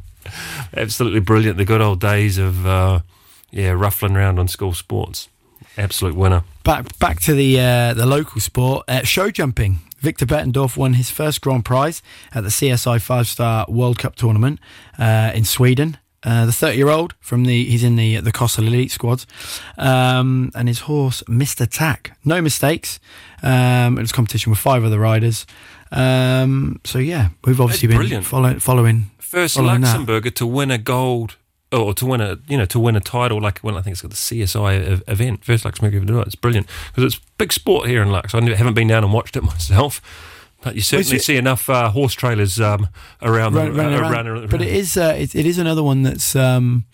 [0.76, 1.56] Absolutely brilliant.
[1.56, 3.00] The good old days of uh,
[3.50, 5.29] yeah, ruffling around on school sports.
[5.76, 6.44] Absolute winner.
[6.64, 9.78] Back back to the uh, the local sport, uh, show jumping.
[9.98, 12.02] Victor Bettendorf won his first grand prize
[12.34, 14.58] at the CSI Five Star World Cup tournament
[14.98, 15.98] uh, in Sweden.
[16.22, 19.26] Uh, the 30 year old from the he's in the the COSL Elite squads,
[19.78, 22.16] um, and his horse Mister Tac.
[22.24, 23.00] No mistakes.
[23.42, 25.46] Um, it was competition with five other riders.
[25.92, 28.26] Um, so yeah, we've obviously That's been brilliant.
[28.26, 30.34] follow, following First following that.
[30.36, 31.36] To win a gold
[31.72, 34.02] or to win a you know to win a title like well I think it's
[34.02, 36.26] got the CSI event first to do it.
[36.26, 38.34] It's brilliant because it's big sport here in Lux.
[38.34, 40.00] I haven't been down and watched it myself,
[40.62, 42.88] but you certainly see enough uh, horse trailers um,
[43.22, 44.26] around, Run- the, uh, around.
[44.26, 46.84] around- But it is uh, it, it is another one that's um,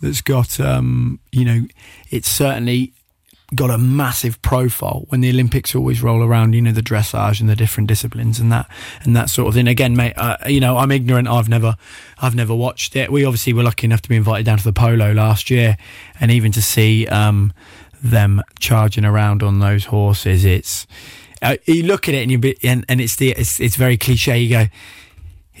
[0.00, 1.66] that's got um, you know
[2.10, 2.94] it's certainly
[3.54, 6.54] got a massive profile when the Olympics always roll around.
[6.54, 8.68] You know the dressage and the different disciplines and that
[9.02, 9.68] and that sort of thing.
[9.68, 11.28] Again, mate, uh, you know I'm ignorant.
[11.28, 11.76] I've never
[12.20, 13.10] I've never watched it.
[13.10, 15.76] We obviously were lucky enough to be invited down to the polo last year,
[16.20, 17.52] and even to see um,
[18.02, 20.86] them charging around on those horses, it's.
[21.40, 24.38] Uh, you look at it and you and, and it's the it's, it's very cliche.
[24.38, 24.66] You go,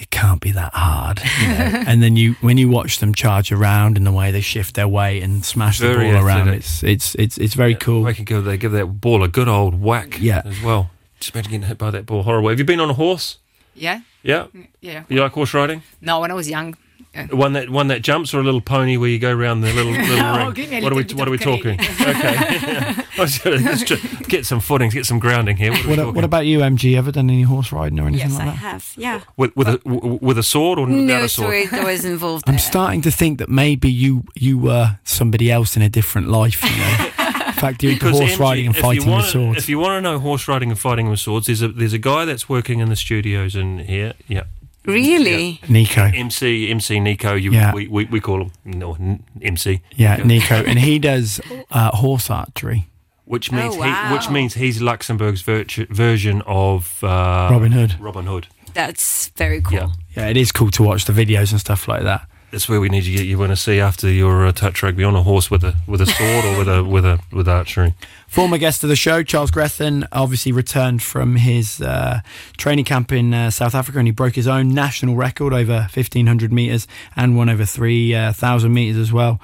[0.02, 1.20] it can't be that hard.
[1.40, 1.54] you know.
[1.86, 4.88] and then you when you watch them charge around and the way they shift their
[4.88, 6.60] weight and smash Very the ball around, athletic.
[6.60, 8.02] it's it's it's it's very cool.
[8.04, 10.42] They can give, they give that ball a good old whack Yeah.
[10.44, 10.90] as well.
[11.20, 12.22] Just imagine getting hit by that ball.
[12.24, 12.48] Horrible.
[12.50, 13.38] Have you been on a horse?
[13.74, 14.46] Yeah, Yeah.
[14.80, 15.04] yeah.
[15.08, 15.82] You like horse riding?
[16.00, 16.74] No, when I was young.
[17.14, 19.72] Uh, One that one that jumps or a little pony where you go around the
[19.72, 20.52] little little No, ring?
[20.54, 21.78] give what are we what are we talking?
[21.80, 21.84] okay.
[22.00, 23.84] I was gonna- Let's
[24.28, 25.72] get some footings, get some grounding here.
[25.72, 26.96] What, What, what about you, MG?
[26.96, 28.56] Ever done any horse riding or anything Yes, like I that?
[28.56, 28.94] have.
[28.96, 29.20] Yeah.
[29.36, 31.68] with with a w- with a sword or without No a sword?
[31.68, 32.44] sword was involved.
[32.46, 32.58] I'm there.
[32.60, 36.62] starting to think that maybe you you were somebody else in a different life.
[36.64, 37.04] You know,
[37.46, 39.58] in fact, you're Because horse MG, riding and fighting wanna, with swords.
[39.58, 41.98] If you want to know horse riding and fighting with swords, there's a there's a
[41.98, 44.14] guy that's working in the studios in here.
[44.28, 44.44] Yeah.
[44.84, 45.60] Really?
[45.68, 47.72] Nico, MC MC Nico, you, Yeah.
[47.72, 48.96] we, we we call him no
[49.40, 49.80] MC.
[49.96, 52.88] yeah, Nico, and he does uh, horse archery.
[53.24, 57.94] which means Oh, he, which means he's Luxembourg's virtu- version of uh, Robin Hood.
[58.00, 58.48] Robin Hood.
[58.74, 59.78] That's very cool.
[59.78, 59.88] Yeah.
[60.16, 62.26] Yeah, it is cool to watch the videos and stuff like that.
[62.50, 65.04] That's where we need to get you want to see after your uh, touch rugby
[65.04, 67.94] on a horse with a with a sword or with a with a with archery.
[68.32, 72.20] Former guest of the show, Charles Grethen, obviously returned from his uh,
[72.56, 76.50] training camp in uh, South Africa and he broke his own national record over 1,500
[76.50, 79.38] metres and one over 3,000 metres as well.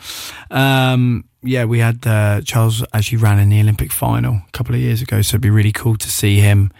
[0.50, 4.80] Um, yeah, we had uh, Charles actually ran in the Olympic final a couple of
[4.80, 6.72] years ago, so it'd be really cool to see him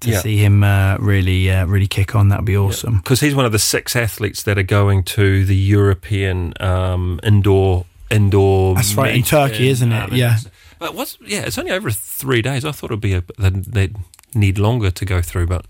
[0.00, 0.20] to Yeah.
[0.20, 2.28] see him uh, really uh, really kick on.
[2.28, 2.98] That'd be awesome.
[2.98, 7.86] because he's one of the six athletes that are going to the European um, indoor
[8.10, 8.74] indoor.
[8.74, 10.10] That's right, in Turkey, isn't it?
[10.12, 10.36] um, Yeah.
[10.78, 12.64] But what's yeah, it's only over three days.
[12.64, 13.96] I thought it'd be a they'd, they'd
[14.34, 15.66] need longer to go through, but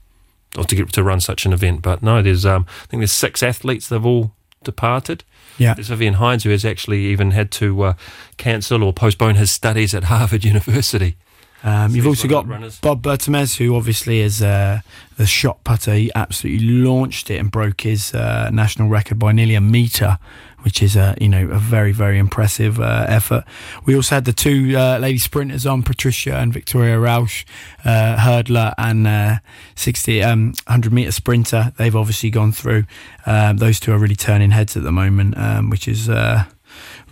[0.57, 1.83] or to get to run such an event.
[1.83, 3.89] But no, there's um, I think there's six athletes.
[3.89, 4.33] They've all
[4.63, 5.25] departed.
[5.59, 5.75] Yeah.
[5.75, 7.95] There's Vivien Henz who has actually even had to uh,
[8.39, 11.17] cancel or postpone his studies at Harvard University.
[11.63, 12.79] Um, So you've also got runners.
[12.81, 14.81] Bob Bertemes, who obviously is uh,
[15.17, 15.95] the shot putter.
[15.95, 20.19] He absolutely launched it and broke his uh, national record by nearly a metre,
[20.65, 23.45] which is a you know a very very impressive uh, effort.
[23.85, 27.45] We also had the two uh, lady sprinters on, Patrizia and Victoria Rausch,
[27.85, 29.39] uh, hurdler and uh,
[29.77, 31.73] 60 um, 100 metre sprinter.
[31.77, 32.85] They've obviously gone through.
[33.27, 36.45] Um, those two are really turning heads at the moment, um, which is uh,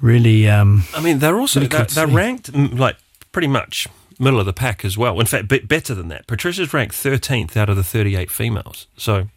[0.00, 0.48] really.
[0.48, 2.96] Um, I mean, they're also Really they're, they're ranked mm, like
[3.32, 3.86] pretty much
[4.18, 5.20] middle of the pack as well.
[5.20, 6.26] In fact, bit better than that.
[6.26, 8.86] Patrizia's ranked 13th out of the 38 females.
[8.96, 9.28] So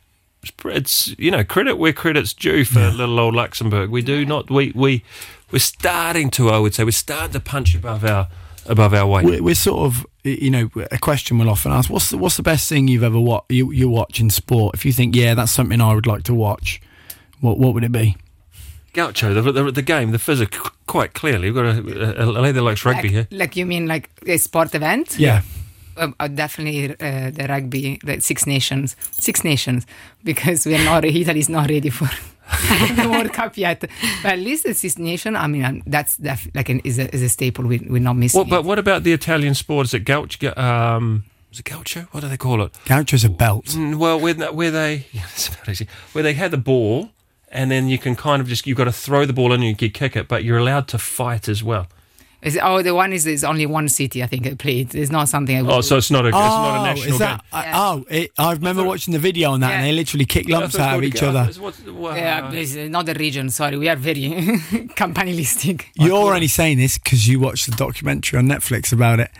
[0.45, 3.89] it's, it's you know credit where credit's due for little old Luxembourg.
[3.89, 5.03] We do not we we
[5.51, 8.27] we're starting to I would say we're starting to punch above our
[8.65, 9.25] above our weight.
[9.25, 12.43] we're, we're sort of you know a question we'll often ask what's the, what's the
[12.43, 15.51] best thing you've ever watched you, you watch in sport if you think yeah that's
[15.51, 16.81] something i would like to watch
[17.41, 18.17] what what would it be
[18.95, 21.51] Calcio, the, the, the game, the physics, quite clearly.
[21.51, 23.27] We've got a, a, a lady that likes rugby like, here.
[23.29, 25.19] like you mean like a sport event?
[25.19, 25.41] yeah
[25.97, 29.85] uh, definitely uh, the rugby, the Six Nations, Six Nations,
[30.23, 32.05] because we are not Italy's not ready for
[32.95, 33.79] the World Cup yet.
[33.81, 33.89] But
[34.33, 37.21] at least the Six Nations, I mean, um, that's def- like an, is a is
[37.21, 37.65] a staple.
[37.65, 38.39] We we're not missing.
[38.39, 38.65] What, but it.
[38.65, 39.87] what about the Italian sport?
[39.87, 40.57] Is it Calcio?
[40.57, 42.07] Um, is it Calcio?
[42.11, 42.73] What do they call it?
[42.85, 45.87] calcio's a belt Mm, Well, where, where they yeah, it's about easy.
[46.13, 47.09] where they had the ball,
[47.49, 49.69] and then you can kind of just you've got to throw the ball in and
[49.69, 51.87] you can kick it, but you're allowed to fight as well.
[52.45, 54.21] Is, oh, the one is is only one city.
[54.23, 54.93] I think it played.
[54.93, 55.57] It's not something.
[55.57, 57.47] I Oh, so it's not a it's not a Oh, national is that, game.
[57.51, 57.81] I- Yeah.
[57.81, 60.97] oh, it, I remember watching the video on that, and they literally kick lumps out
[60.97, 61.49] of each other.
[62.15, 63.49] Yeah, it's not the region.
[63.49, 64.59] Sorry, we are very
[64.95, 65.89] campanilistic.
[65.95, 69.31] You're only saying this because you watched the documentary on Netflix about it.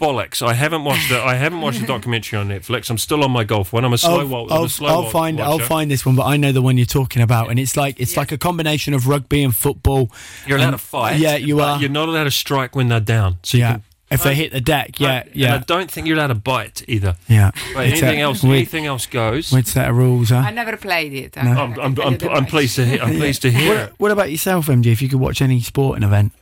[0.00, 0.40] Bollocks.
[0.46, 2.90] I haven't watched the I haven't watched the documentary on Netflix.
[2.90, 3.84] I'm still on my golf one.
[3.84, 6.04] I'm a slow I'll, wa- I'm I'll, a slow I'll wa- find I'll find this
[6.04, 8.38] one, but I know the one you're talking about, and it's like it's like a
[8.38, 10.10] combination of rugby and football.
[10.46, 11.18] You're allowed And- to fight.
[11.20, 11.78] Yeah, you are.
[11.80, 13.38] You're not allowed to strike when they're down.
[13.44, 16.06] So you yeah, can, if they hit the deck, yeah, And yeah, I don't think
[16.06, 17.16] you're allowed to bite either.
[17.28, 17.50] yeah.
[17.72, 19.50] But anything a else, weird- anything else goes.
[19.50, 20.36] Weird set of rules, huh?
[20.36, 21.36] I never played it.
[21.38, 23.00] I'm, I'm, I'm, I'm pleased to hear.
[23.02, 23.92] I'm pleased to hear What, it.
[23.98, 24.86] what about yourself, MG?
[24.86, 26.32] If you could watch any sporting event,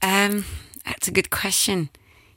[0.00, 0.44] Um,
[0.86, 1.90] that's a good question.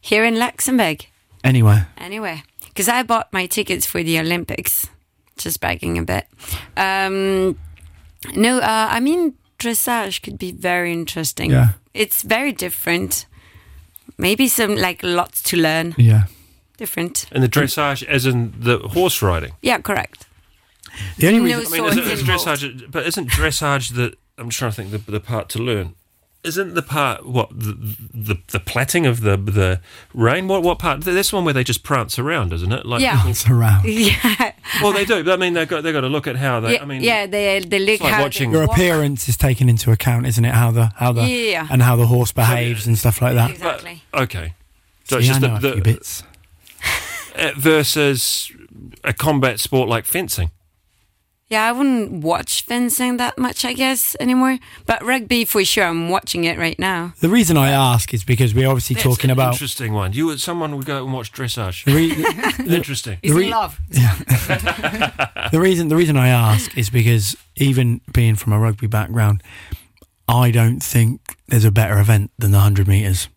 [0.06, 1.08] Here in Luxembourg,
[1.44, 1.88] anywhere.
[1.98, 2.44] Anywhere.
[2.68, 4.88] because I bought my tickets for the Olympics.
[5.36, 6.28] Just bragging a bit.
[6.78, 7.58] Um,
[8.36, 11.50] no, uh, I mean dressage could be very interesting.
[11.50, 11.70] Yeah.
[11.94, 13.26] It's very different.
[14.18, 15.96] Maybe some like lots to learn.
[15.98, 16.26] Yeah.
[16.78, 17.26] Different.
[17.32, 19.54] And the dressage, as in the horse riding.
[19.62, 20.28] Yeah, correct.
[21.18, 24.14] The only No reason I mean, is, swords it, is dressage, but isn't dressage the?
[24.38, 25.96] I'm trying to think the the part to learn.
[26.46, 27.74] Isn't the part what the
[28.14, 29.82] the, the plaiting of the the
[30.14, 30.48] rain?
[30.48, 31.02] What what part?
[31.02, 32.86] That's one where they just prance around, isn't it?
[32.86, 33.28] Like, Yeah.
[33.28, 33.86] it's around.
[33.86, 35.24] Yeah, Well, they do.
[35.24, 36.74] But I mean, they've got they've got to look at how they.
[36.76, 37.26] yeah, I mean, yeah.
[37.26, 40.54] They they look like how watching- Your appearance is taken into account, isn't it?
[40.54, 41.68] How the how the Yeah.
[41.72, 43.48] and how the horse behaves and stuff like that.
[43.48, 44.04] but- Exactly.
[44.14, 44.54] okay.
[45.06, 46.24] So See, it's I just know the, a few the bits.
[47.38, 48.52] uh, versus
[49.04, 50.52] a combat sport like fencing.
[51.48, 54.58] Yeah, I wouldn't watch fencing that much, I guess, anymore.
[54.88, 57.14] But rugby, for sure, I'm watching it right now.
[57.20, 60.14] The reason I ask is because we're obviously That's talking an about interesting one.
[60.14, 61.86] You someone would go and watch dressage.
[61.86, 63.20] the, re- Interesting.
[63.22, 63.80] He's The re- in love.
[63.90, 65.88] the reason.
[65.90, 69.44] The reason I ask is because even being from a rugby background,
[70.28, 73.30] I don't think there's a better event than the hundred meters.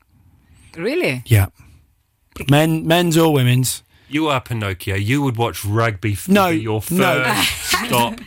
[0.75, 1.23] Really?
[1.27, 1.49] Yeah,
[2.49, 3.83] men, men's or women's.
[4.09, 4.97] You are Pinocchio.
[4.97, 7.23] You would watch rugby for No, your first no.
[7.87, 8.19] stop.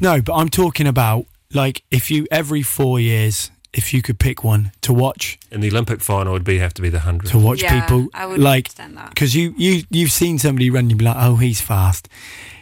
[0.00, 4.44] No, but I'm talking about like if you every four years, if you could pick
[4.44, 7.30] one to watch, And the Olympic final would be have to be the hundred.
[7.30, 9.10] to watch Yeah, people I would like understand that.
[9.10, 12.08] because you you you've seen somebody run, you'd be like, oh, he's fast.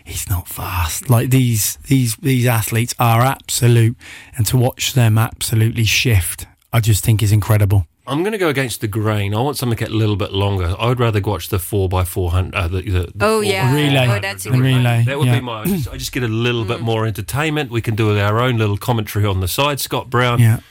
[0.05, 1.11] He's not fast.
[1.11, 3.97] Like these these these athletes are absolute,
[4.37, 7.87] and to watch them absolutely shift, I just think is incredible.
[8.09, 9.35] I'm going to go against the grain.
[9.35, 10.75] I want something a little bit longer.
[10.79, 12.55] I would rather watch the four by four hundred.
[12.55, 13.75] Uh, the, the, the Oh, four yeah.
[13.75, 14.63] relay, Oh, that's a good one.
[14.63, 15.05] relay.
[15.05, 15.35] That would yeah.
[15.39, 15.63] be my.
[15.63, 17.71] I just, I just get a little bit more entertainment.
[17.71, 19.81] We can do our own little commentary on the side.
[19.81, 20.61] Scott Brown, yeah.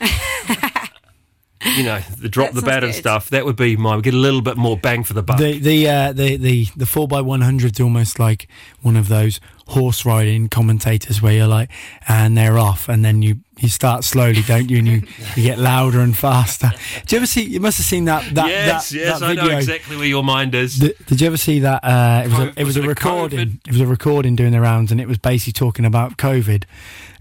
[1.76, 3.30] you know, the drop That the bat and stuff.
[3.30, 3.96] That would be my.
[3.96, 5.38] We get a little bit more bang for the buck.
[5.38, 8.48] The the uh, the the the four by one hundred's almost like
[8.82, 11.70] one of those horse riding commentators where you're like,
[12.06, 14.78] and they're off, and then you you start slowly, don't you?
[14.78, 15.02] And you,
[15.36, 16.70] you get louder and faster.
[17.00, 17.42] Did you ever see?
[17.42, 20.24] You must have seen that that yes, that, yes, that I know exactly where your
[20.24, 20.76] mind is.
[20.76, 21.84] Did, did you ever see that?
[21.84, 23.38] Uh, it was a, it was, was a it recording.
[23.38, 23.66] COVID?
[23.66, 26.64] It was a recording doing the rounds, and it was basically talking about COVID,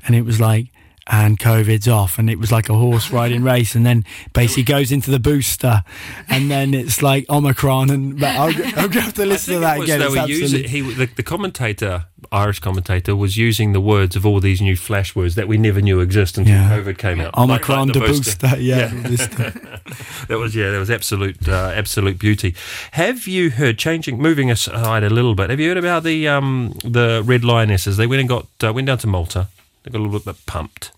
[0.06, 0.68] and it was like.
[1.08, 4.04] And COVID's off, and it was like a horse riding race, and then
[4.34, 5.84] basically goes into the booster,
[6.28, 10.00] and then it's like Omicron, and but I'll, I'll have to listen to that again.
[10.00, 14.40] they were using, he, the, the commentator, Irish commentator, was using the words of all
[14.40, 16.70] these new flash words that we never knew exist until Yeah.
[16.80, 17.38] COVID came out.
[17.38, 19.54] Omicron, Like- the like booster, yeah, booster.
[20.28, 22.56] That was yeah, that was absolute uh, absolute beauty.
[22.94, 25.52] Have you heard changing, moving aside a little bit?
[25.52, 27.96] Have you heard about the um, the Red Lionesses?
[27.98, 29.50] They went and got uh, went down to Malta.
[29.86, 30.92] They got a little bit pumped.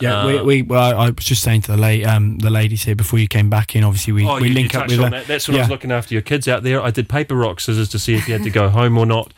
[0.00, 2.48] Yeah, Uh, we, we well, I, I was just saying to the late um, the
[2.48, 3.84] ladies here before you came back in.
[3.84, 5.26] Obviously, we, Oh, we you, link you up with on that.
[5.26, 6.80] That's when I was looking after your kids out there.
[6.82, 9.34] I did paper rock scissors to see if you had to go home or not.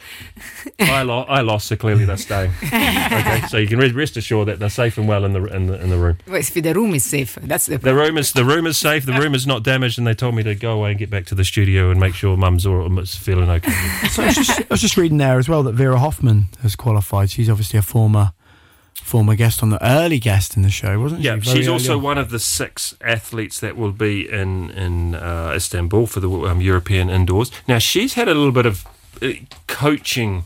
[0.79, 2.53] I, lo- I lost, so clearly they're staying.
[2.63, 5.83] Okay, so you can rest assured that they're safe and well in the in the,
[5.83, 6.19] in the room.
[6.29, 9.05] Well, if the room is safe, that's the The room is the room is safe.
[9.05, 11.27] The room is not damaged, and they told me to go away and get back
[11.27, 13.73] to the studio and make sure Mum's all is feeling okay.
[14.11, 16.77] So I was, just, I was just reading there as well that Vera Hoffmann has
[16.77, 17.31] qualified.
[17.31, 18.33] She's obviously a former
[18.95, 21.41] former guest on the early guest in the show, wasn't Yeah, she?
[21.41, 22.03] Very she's also on.
[22.03, 26.61] one of the six athletes that will be in in uh, Istanbul for the um,
[26.61, 27.51] European indoors.
[27.69, 28.87] Now she's had a little bit of
[29.21, 29.29] uh,
[29.67, 30.45] coaching.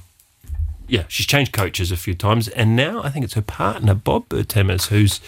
[0.88, 4.28] Yeah, she's changed coaches a few times, and now I think it's her partner Bob
[4.28, 5.20] Bertemes who's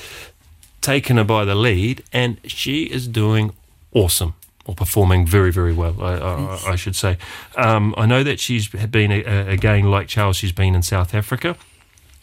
[0.81, 3.53] taken her by the lead, and she is doing
[3.93, 4.35] awesome.
[4.67, 7.17] Or performing very, very well, I, I, I should say.
[7.57, 11.15] Um, I know that she's been, a, a- again, like Charles, she's been in South
[11.15, 11.57] Africa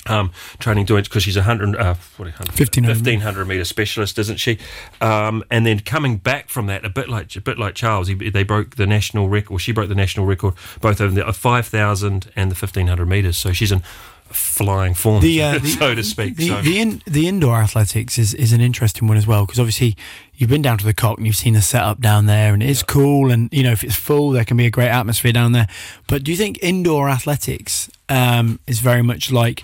[0.08, 2.88] um, training doing because she's a hundred, uh, what, 1500.
[2.88, 4.58] 1500 meter specialist, isn't she?
[5.02, 8.14] Um, and then coming back from that, a bit like a bit like Charles, he,
[8.14, 11.32] they broke the national record, or she broke the national record, both of the uh,
[11.32, 13.38] 5000 and the 1500 meters.
[13.38, 13.82] So she's in
[14.28, 16.36] flying form, The, uh, the- so to speak.
[16.36, 16.62] The, so.
[16.62, 19.96] the, in, the indoor athletics is, is an interesting one as well because obviously
[20.36, 22.84] you've been down to the Coque and you've seen the setup down there and it's
[22.84, 25.68] cool and you know if it's full there can be a great atmosphere down there.
[26.08, 29.64] But do you think indoor athletics um, is very much like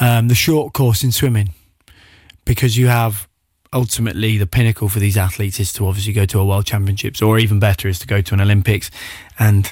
[0.00, 1.54] um, the short course in swimming.
[2.44, 3.28] Because you have
[3.72, 7.38] ultimately the pinnacle for these athletes is to obviously go to a world championships, or
[7.38, 8.90] even better is to go to an Olympics.
[9.38, 9.70] And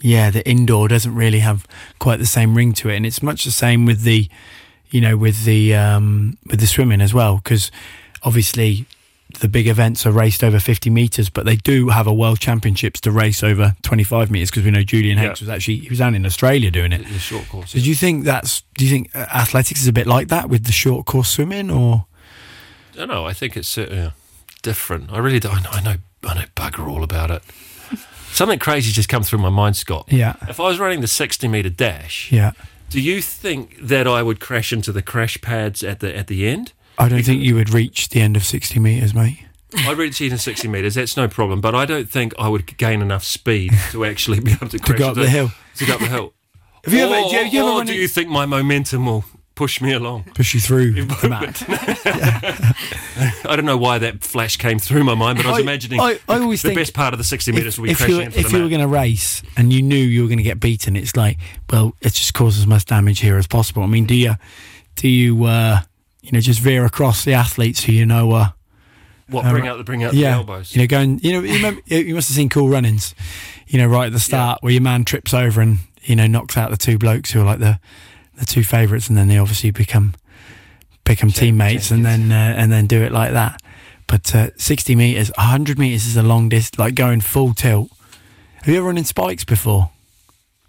[0.00, 1.66] yeah, the indoor doesn't really have
[1.98, 4.28] quite the same ring to it, and it's much the same with the,
[4.90, 7.70] you know, with the um, with the swimming as well, because
[8.22, 8.86] obviously
[9.40, 13.00] the big events are raced over 50 meters, but they do have a world championships
[13.02, 15.30] to race over 25 meters because we know Julien Yeah.
[15.30, 17.06] Henx was actually he was down in Australia doing it.
[17.06, 17.72] The short course.
[17.72, 20.48] So do you think that's do you think uh, athletics is a bit like that
[20.48, 22.06] with the short course swimming or
[22.94, 23.24] I don't know.
[23.24, 24.10] I think it's uh,
[24.62, 25.10] different.
[25.12, 25.56] I really don't.
[25.56, 25.96] I know, I know.
[26.22, 27.42] I know bugger all about it.
[28.32, 30.06] Something crazy just come through my mind, Scott.
[30.08, 32.52] yeah If I was running the sixty meter dash, yeah
[32.90, 36.48] do you think that I would crash into the crash pads at the at the
[36.48, 36.72] end?
[37.00, 39.44] I don't think you would reach the end of 60 meters mate
[39.76, 40.96] I'd reach in sixty meters.
[40.96, 41.60] That's no problem.
[41.60, 44.98] But I don't think I would gain enough speed to actually be able to crash
[44.98, 45.52] go up the hill.
[45.76, 46.34] To go up the hill.
[46.84, 49.24] Have you ever- do you- ever or do you think my momentum will
[49.54, 50.24] push me along?
[50.34, 51.62] push you through the mat
[53.44, 56.00] I don't know why that flash came through my mind, but I was I- imagining
[56.00, 58.22] I- I always the best part of the sixty meters will be if crashing you
[58.22, 60.58] into if you were going to race and you knew you were going to get
[60.60, 61.38] beaten it's like
[61.70, 64.34] well let's just cause as much damage here as possible I mean do you
[64.96, 65.80] do you uh
[66.22, 68.48] you know just veer across the athletes who you know uh
[69.28, 70.74] What bring out the bring out yeah, the elbows?
[70.74, 71.20] You know, going.
[71.20, 73.14] You know, you, remember, you you must have seen Cool Runnings.
[73.66, 76.56] You know, right at the start where your man trips over and you know knocks
[76.56, 77.78] out the two blokes who are like the
[78.36, 80.14] the two favourites, and then they obviously become
[81.04, 83.62] become teammates, and then uh, and then do it like that.
[84.06, 87.90] But uh, sixty meters, hundred meters is a long distance, like going full tilt.
[88.56, 89.90] Have you ever run in spikes before?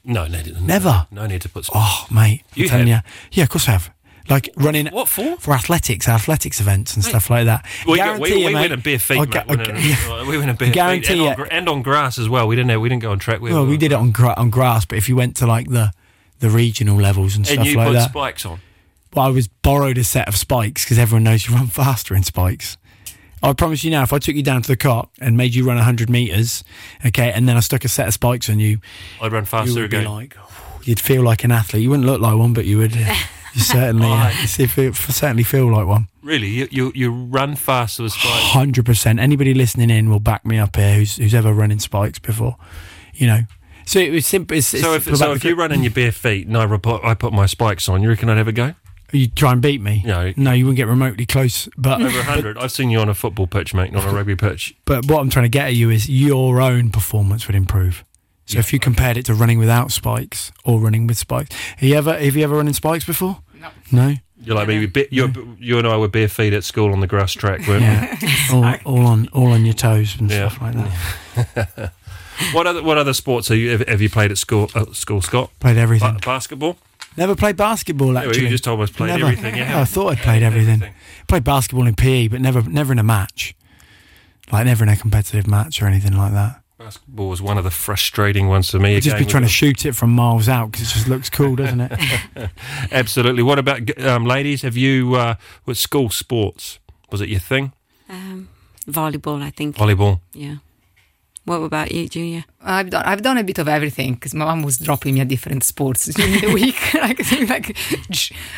[0.03, 1.07] no, no, no, Never?
[1.11, 1.67] No, need to put.
[1.73, 3.03] Oh, mate, I'm telling have?
[3.05, 3.91] you, yeah, of course I have.
[4.31, 5.35] Like running What for?
[5.37, 7.65] for athletics, athletics events and stuff like that.
[7.85, 9.29] We, Guarantee we, you, we mate, went in bare feet, mate.
[9.31, 10.27] gu- We I went gu- in- yeah.
[10.27, 12.47] we went in bare feet, Guarantee and on, and on grass as well.
[12.47, 13.41] We didn't have, we didn't go on track.
[13.41, 15.69] We Well, we did it on gra- on grass, but if you went to like
[15.69, 15.91] the
[16.39, 17.69] the regional levels and stuff like that.
[17.69, 18.59] and stuff you like put that, spikes on.
[19.13, 22.23] well, I was borrowed a set of spikes because everyone knows you run faster in
[22.23, 22.77] spikes.
[23.43, 25.65] I promise you now, if I took you down to the Coque and made you
[25.65, 26.63] run hundred meters,
[27.05, 28.77] okay, and then I stuck a set of spikes on you,
[29.21, 30.09] I'd run you faster would be again.
[30.11, 30.37] like,
[30.83, 31.81] you'd feel like an athlete.
[31.83, 32.95] You wouldn't look like one, but you would.
[33.53, 34.59] You certainly, uh, Right.
[34.59, 36.07] you feel- certainly feel like one.
[36.23, 38.51] really, you, you you run faster with spikes.
[38.53, 39.19] Hundred percent.
[39.19, 40.95] Anybody listening in will back me up here.
[40.95, 42.57] Who's who's ever run in spikes before?
[43.13, 43.39] You know.
[43.85, 44.55] So it was simple.
[44.57, 47.03] It's, So it's if, so if you run in your bare feet and I, report,
[47.03, 48.73] I put my spikes on, you reckon I'd ever go?
[49.13, 50.31] you try and beat me, No.
[50.37, 51.67] no, you wouldn't get remotely close.
[51.77, 52.57] But Over 100.
[52.57, 54.73] I've seen you on a football pitch, mate, not a rugby pitch.
[54.85, 58.05] But what I'm trying to get at you is your own performance would improve.
[58.51, 61.95] So if you compared it to running without spikes or running with spikes, have you
[61.95, 63.39] ever have you ever run in spikes before?
[63.59, 63.69] No.
[63.91, 64.15] No.
[64.43, 64.85] You're like me.
[64.87, 65.29] bit- you're,
[65.59, 68.17] you and I were bare feet at school on the grass track, weren't Yeah.
[68.51, 70.49] all, all on all on your toes and Yeah.
[70.49, 70.73] stuff like
[71.45, 71.93] that.
[72.53, 75.21] What other what other sports have you, have, have you played at school, uh, school
[75.21, 75.51] Scott?
[75.59, 76.17] Played Ba- everything.
[76.25, 76.75] basketball?
[77.15, 78.43] Never played basketball Yeah, well, actually.
[78.45, 79.25] you just told us played never.
[79.25, 79.55] everything.
[79.57, 80.83] Yeah, Yeah, I thought I'd played everything.
[81.27, 83.53] Played basketball in PE, but never never in a match.
[84.51, 86.61] Like never in a competitive match or anything like that.
[86.83, 88.95] Basketball was one of the frustrating ones for me.
[88.95, 91.55] I'd just be trying to shoot it from miles out because it just looks cool,
[91.55, 91.99] doesn't it?
[92.91, 93.43] Absolutely.
[93.43, 94.63] What about um, ladies?
[94.63, 96.79] Have you uh, with school sports?
[97.11, 97.73] Was it your thing?
[98.09, 98.49] Um,
[98.87, 99.75] volleyball, I think.
[99.75, 100.21] Volleyball.
[100.33, 100.55] Yeah.
[101.45, 102.45] What about you, Giulia?
[102.61, 105.27] I've done I've done a bit of everything because my mom was dropping me at
[105.27, 106.93] different sports during the week.
[106.95, 107.19] like
[107.49, 107.77] like,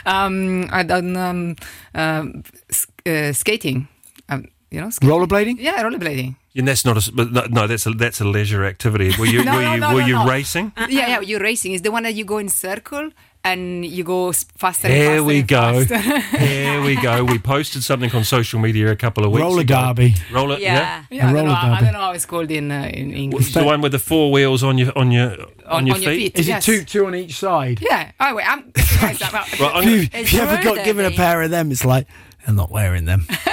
[0.06, 1.56] um, I've done um,
[1.94, 3.88] um, s- uh, skating.
[4.30, 5.58] Um, you know, sk- Rollerblading?
[5.60, 6.36] yeah, rollerblading.
[6.56, 9.12] And that's not a no, no, that's a that's a leisure activity.
[9.18, 10.28] Were you No, were no, you no, were no, you no.
[10.28, 10.72] racing?
[10.78, 11.72] Yeah, yeah, you're racing.
[11.74, 13.10] Is the one that you go in circle
[13.44, 14.88] and you go s- faster.
[14.88, 15.86] and Here faster we and go.
[15.86, 16.38] faster.
[16.38, 17.24] Here we go.
[17.26, 19.88] We posted something on social media a couple of weeks Roller ago.
[19.88, 20.16] derby.
[20.32, 21.06] Roller, yeah.
[21.10, 23.48] yeah, I don't, know, roller I don't know how it's called in uh, in English.
[23.48, 25.36] It's the one with the four wheels on your on your
[25.66, 26.38] on, your, feet.
[26.38, 26.68] Is yes.
[26.68, 27.80] it two two on each side?
[27.82, 28.12] Yeah.
[28.20, 28.72] Oh wait, I'm.
[29.02, 32.08] Right, I'm If you, if you ever got given a pair of them, it's like
[32.48, 33.26] I'm not wearing them.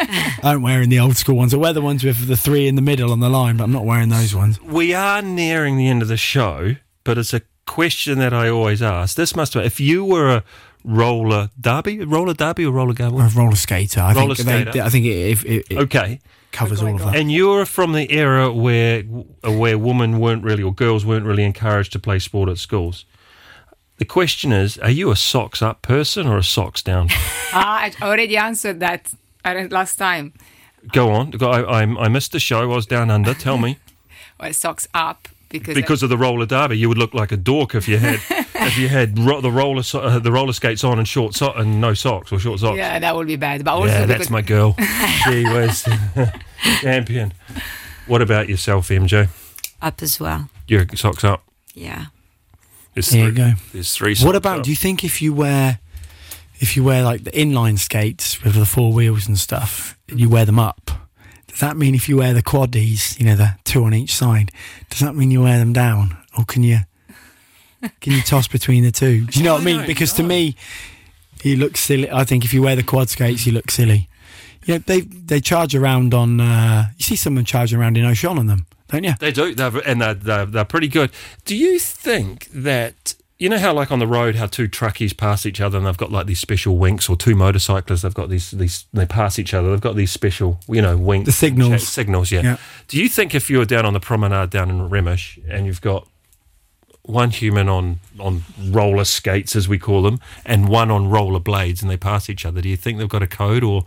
[0.43, 1.55] I'm wearing the old school ones.
[1.55, 3.73] I wear the ones with the three in the middle on the line, but I'm
[3.73, 4.61] not wearing those ones.
[4.61, 6.75] we are nearing the end of the show,
[7.05, 9.17] but it's a question that I always ask.
[9.17, 10.45] This must be if you were a
[10.83, 14.01] roller derby, roller derby or roller Or a roller skater.
[14.01, 14.83] I Roller think they, skater.
[14.83, 16.21] I think it, if it, it Okay,
[16.53, 17.17] covers all of that.
[17.17, 21.93] and you're from the era where where women weren't really or girls weren't really encouraged
[21.93, 23.05] to play sport at schools.
[24.01, 27.09] The question is, are you a socks up person or a socks down?
[27.53, 29.11] Ah, I already answered that
[29.45, 30.33] uh, last time.
[30.93, 31.33] Go on.
[31.43, 32.63] I, I, I missed the show.
[32.63, 33.35] I was down under.
[33.35, 33.77] Tell me.
[34.41, 37.75] Well, socks up because Because of the roller derby, you would look like a dork
[37.75, 38.21] if you had
[38.55, 41.53] if you had ro- the roller so- uh, the roller skates on and short so-
[41.53, 42.79] and no socks or short socks.
[42.79, 43.63] yeah, that would be bad.
[43.65, 44.77] But also Yeah, because that's my girl.
[45.25, 45.85] she was
[46.81, 47.33] champion.
[48.07, 49.29] What about yourself, MJ?
[49.83, 50.49] Up as well.
[50.69, 51.43] Your socks up.
[51.75, 52.07] Yeah.
[52.95, 53.53] There's There you go.
[53.73, 54.17] There's three.
[54.17, 54.59] What about?
[54.59, 54.65] up.
[54.65, 55.79] Do you think if you wear,
[56.59, 60.45] if you wear like the inline skates with the four wheels and stuff, you wear
[60.45, 60.91] them up.
[61.47, 64.51] Does that mean if you wear the quaddies, you know, the two on each side,
[64.89, 66.81] does that mean you wear them down, or can you
[68.01, 69.27] can you toss between the two?
[69.27, 69.77] Do you know what I mean?
[69.79, 70.57] don't Because to me,
[71.43, 72.11] you look silly.
[72.11, 74.09] I think if you wear the quad skates, you look silly.
[74.65, 76.41] You know, they they charge around on.
[76.41, 79.13] Uh, you see someone charging around in Ocean on them, don't you?
[79.19, 81.11] They do, they're, and they're, they're, they're pretty good.
[81.45, 85.47] Do you think that you know how like on the road how two truckies pass
[85.47, 88.51] each other and they've got like these special winks, or two motorcyclists they've got these
[88.51, 89.71] these they pass each other.
[89.71, 91.89] They've got these special you know winks, The signals.
[91.89, 92.31] signals.
[92.31, 92.43] Yeah.
[92.43, 92.57] Yeah.
[92.89, 95.81] Do you think if you were down on the promenade down in Remich and you've
[95.81, 96.07] got
[97.03, 101.81] one human on on roller skates as we call them and one on roller blades
[101.83, 103.83] and they pass each other do you think they've got a code or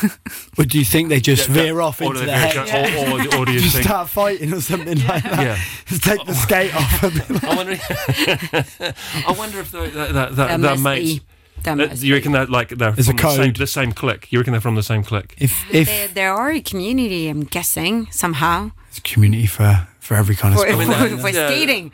[0.58, 2.56] Or do you think they just veer off into the they head?
[2.56, 5.22] Oh, veer- or, oh, or, or do you Just think start fighting or something like
[5.24, 5.40] that.
[5.40, 7.02] yeah Just take the skate off.
[7.02, 7.78] and be like- I wonder.
[9.26, 11.20] I wonder if they, that, that, There that, that must mates.
[11.64, 13.56] that- uh, you reckon that like they're There's a from the same, code.
[13.56, 14.30] the same click?
[14.32, 15.34] You reckon they're from the same click?
[15.38, 18.70] If if There, there are a community, I'm guessing, somehow.
[18.88, 20.88] it's a community for for every kind of For, sport.
[20.88, 21.46] mean, for, uh, yeah.
[21.46, 21.92] skating.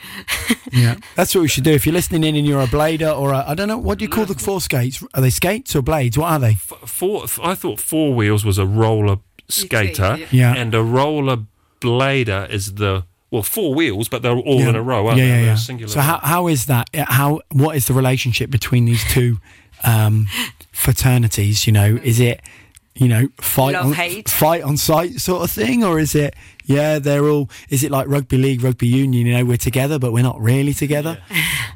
[0.72, 1.72] Yeah, that's what we should do.
[1.72, 4.04] If you're listening in and you're a blader or a, I don't know, what do
[4.04, 5.04] you call the four skates?
[5.14, 6.16] Are they skates or blades?
[6.16, 6.52] What are they?
[6.52, 7.24] F- Four.
[7.24, 10.26] f- I thought four wheels was a roller skater, yeah.
[10.30, 10.54] Yeah.
[10.56, 11.38] and a roller
[11.80, 14.70] blader is the well four wheels, but they're all yeah.
[14.70, 15.30] in a row, aren't yeah, they?
[15.40, 15.54] yeah, yeah.
[15.54, 15.92] Singular.
[15.92, 16.88] So how how is that?
[16.94, 19.38] How what is the relationship between these two
[19.84, 20.26] um,
[20.72, 21.66] fraternities?
[21.66, 22.40] You know, is it
[22.98, 24.28] you know fight Love, on hate.
[24.28, 26.34] fight on site sort of thing, or is it
[26.66, 27.48] yeah they're all?
[27.70, 29.26] Is it like rugby league, rugby union?
[29.26, 31.18] You know, we're together, but we're not really together.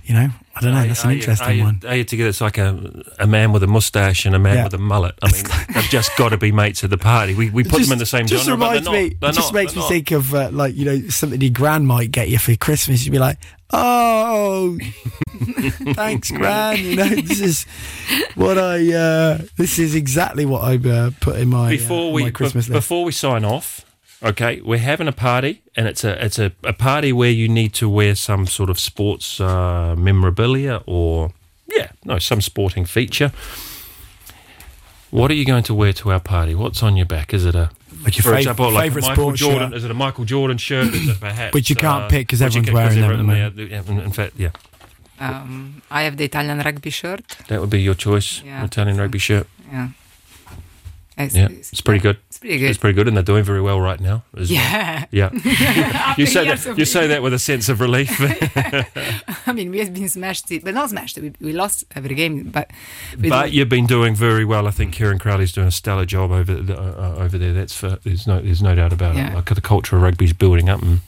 [0.04, 0.86] You know, I don't know.
[0.86, 1.80] That's an interesting one.
[1.86, 2.28] Are you together?
[2.28, 4.64] It's like a a man with a mustache and a man Yeah.
[4.64, 5.14] with a mullet.
[5.22, 5.44] I mean,
[5.74, 7.34] they've just got to be mates at the party.
[7.34, 8.92] We we put them in the same just genre, reminds not.
[8.92, 9.16] me.
[9.22, 9.88] Just not, makes me not.
[9.88, 13.04] think of uh, like you know something your gran might get you for Christmas.
[13.04, 13.38] You'd be like,
[13.70, 14.78] oh,
[15.94, 16.78] thanks, gran.
[16.78, 17.64] You know, this is
[18.34, 18.92] what I.
[18.92, 22.68] Uh, this is exactly what I uh, put in my before uh, we my Christmas
[22.68, 22.74] list.
[22.76, 23.84] before we sign off
[24.24, 27.72] okay we're having a party and it's a it's a, a party where you need
[27.74, 31.32] to wear some sort of sports uh, memorabilia or
[31.76, 33.32] yeah no some sporting feature
[35.10, 37.54] what are you going to wear to our party what's on your back is it
[37.54, 37.70] a
[38.04, 39.76] Like your for fav- example, like favourite Michael sports Jordan, shirt?
[39.76, 40.94] is it a Michael Jordan shirt?
[40.94, 43.30] Is it perhaps, Which you can't uh, pick 'cause which you everyone's can't- wearing them
[43.30, 44.50] at everyone- yeah, in, in fact, yeah,
[45.20, 47.22] Um, I have the Italian rugby shirt.
[47.48, 48.42] that would be your choice.
[48.44, 48.64] Yeah.
[48.64, 49.46] Italian rugby shirt.
[49.70, 49.88] Yeah.
[51.18, 52.16] It's, Yeah, it's pretty good.
[52.28, 52.70] It's pretty good.
[52.70, 54.24] It's pretty good, and they're doing very well right now.
[54.36, 54.58] as well.
[54.60, 55.04] yeah.
[55.10, 56.14] Yeah.
[56.18, 56.78] you say that.
[56.78, 58.10] You say that with a sense of relief.
[59.46, 61.18] I mean, we have been smashed, but not smashed.
[61.18, 62.70] We, we lost every game, but
[63.18, 64.66] but do- you've been doing very well.
[64.66, 67.52] I think Kieran Crowley's doing a stellar job over the, uh, over there.
[67.52, 69.32] That's for, there's no there's no doubt about Yeah.
[69.32, 69.34] it.
[69.34, 71.00] Like the culture of rugby's building up, and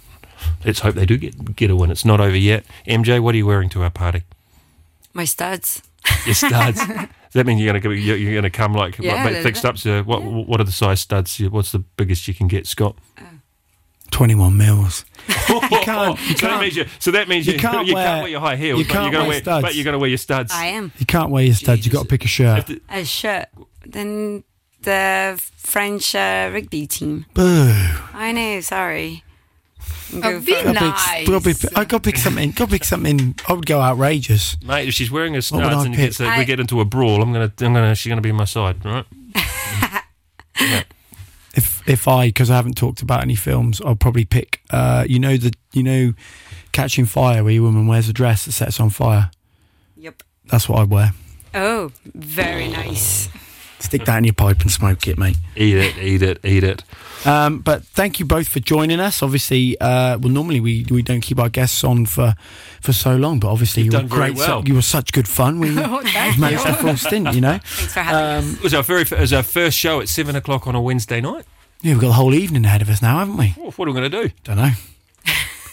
[0.65, 1.91] let's hope they do get get a win.
[1.91, 2.65] It's not over yet.
[2.87, 4.23] MJ, what are you wearing to our party?
[5.15, 5.83] My studs.
[6.27, 6.81] Your studs.
[7.35, 9.76] Does that mean you're gonna you're, you're gonna come like Yeah, what, fixed up?
[9.76, 11.37] So what what are the size studs?
[11.41, 12.97] What's the biggest you can get, Scott?
[14.12, 15.05] Twenty-one mils.
[15.49, 16.85] You can't- you so that can't- means you.
[17.01, 18.78] So that means you you, can't you wear- can't wear your high heels.
[18.78, 19.62] you can't you're gonna wear studs.
[19.64, 20.53] But you're gonna wear your studs.
[20.53, 20.93] I am.
[20.99, 21.85] You can't wear your studs.
[21.85, 22.66] You've got to pick a shirt.
[22.68, 23.47] The- A shirt.
[23.85, 24.45] Then
[24.82, 27.26] the French uh, rugby team.
[27.35, 27.72] Boo.
[28.14, 29.24] I know, sorry.
[30.13, 30.65] Oh, Go be for it.
[30.65, 31.27] Gotta pick- nice.
[31.29, 32.51] gotta pick- I got to pick something.
[32.53, 33.35] Got to pick something.
[33.49, 34.57] I would go outrageous.
[34.63, 36.05] Mate, if she's wearing a would studs I and pick?
[36.07, 38.31] gets a, we I- get into a brawl, I'm gonna, I'm gonna, she's gonna be
[38.31, 39.05] on my side, right?
[41.55, 44.61] if if I because I haven't talked about any films, I'll probably pick.
[44.71, 46.13] Uh, you know the you know,
[46.73, 49.31] Catching Fire, where your woman wears a dress that sets on fire.
[49.97, 50.23] Yep.
[50.47, 51.13] That's what I'd wear.
[51.55, 53.29] Oh, very nice.
[53.85, 55.37] Stick that in your pipe and smoke it, mate.
[55.57, 56.82] Eat it, eat it, eat it.
[57.26, 59.22] Um, but thank you both for joining us.
[59.22, 62.35] Obviously, uh, well, normally we, we don't keep our guests on for
[62.80, 64.39] for so long, but obviously You've you done were very great.
[64.47, 64.62] well.
[64.66, 65.59] You were such good fun.
[65.61, 67.32] We Oh, thank you've managed a full stint.
[67.35, 68.57] You know, Thanks for having us.
[68.57, 71.20] It was our very, it was our first show at seven o'clock on a Wednesday
[71.20, 71.45] night.
[71.82, 73.49] yeah, we've got the whole evening ahead of us now, haven't we?
[73.51, 74.30] What are we gonna do?
[74.45, 74.70] Don't know.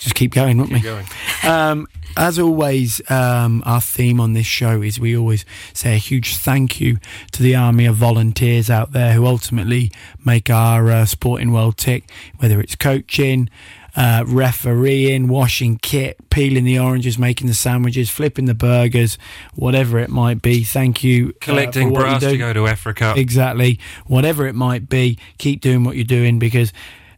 [0.02, 0.80] Just keep going, won't we?
[0.80, 1.06] Going.
[1.44, 1.88] Um,
[2.18, 6.82] as always, um, our theme on this show is we always say a huge thank
[6.82, 6.98] you
[7.34, 9.92] to the army of volunteers out there who ultimately
[10.26, 13.48] make our uh, sporting world tick, whether it's coaching,
[13.96, 19.20] uh, refereeing, washing kit, peeling the oranges, making the sandwiches, flipping the burgers,
[19.54, 20.64] whatever it might be.
[20.64, 21.30] Thank you.
[21.30, 22.32] uh, Collecting you brass do.
[22.32, 23.14] to go to Africa.
[23.16, 23.80] Exactly.
[24.08, 26.74] Whatever it might be, keep doing what you're doing because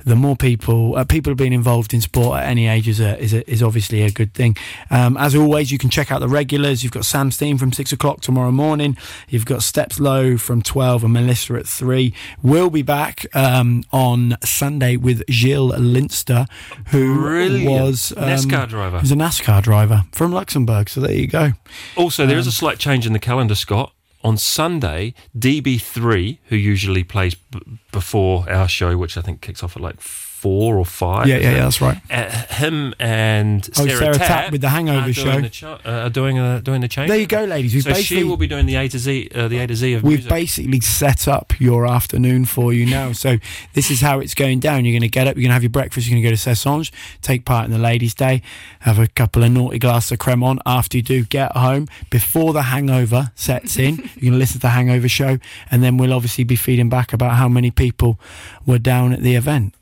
[0.06, 3.34] the more people, uh, people being involved in sport at any age is a, is,
[3.34, 4.58] a, is obviously a good thing.
[4.89, 6.84] Um, as always, you can check out the regulars.
[6.84, 8.97] You've got Sam Steen from six o'clock tomorrow morning.
[9.30, 12.14] You've got Steps Low from twelve and Melissa at three.
[12.41, 16.47] We'll be back um, on Sunday with Gilles Linster,
[16.88, 17.70] who Brilliant.
[17.70, 18.99] was um, NASCAR driver.
[18.99, 20.89] He's a NASCAR driver from Luxembourg.
[20.89, 21.54] So there you go.
[21.95, 23.93] Also, there is a slight change in the calendar, Scott.
[24.24, 29.76] On Sunday, DB3, who usually plays b- before our show, which I think kicks off
[29.76, 29.99] at like
[30.43, 31.27] four or five.
[31.27, 31.97] Yeah, yeah, yeah, that's right.
[32.11, 35.41] Uh, him and Oh, Sarah, Sarah Tapp Tapp with the Hangover are show.
[35.47, 37.07] cha- uh, are doing uh, doing the change.
[37.09, 37.73] There you go, ladies.
[37.73, 39.93] We've So she will be doing the A to Z, uh, the A to Z
[39.93, 40.29] of We've music.
[40.29, 43.13] basically set up your afternoon for you now.
[43.13, 43.37] So
[43.73, 44.83] this is how it's going down.
[44.85, 46.35] You're going to get up, you're going to have your breakfast, you're going to go
[46.35, 46.91] to Cessange,
[47.21, 48.41] take part in the ladies' day,
[48.81, 50.59] have a couple of naughty glasses of crémant.
[50.65, 53.95] After you do, get home before the hangover sets in.
[53.97, 55.39] you're going to listen to the hangover show,
[55.71, 58.19] and then we'll obviously be feeding back about how many people
[58.65, 59.73] were down at the event.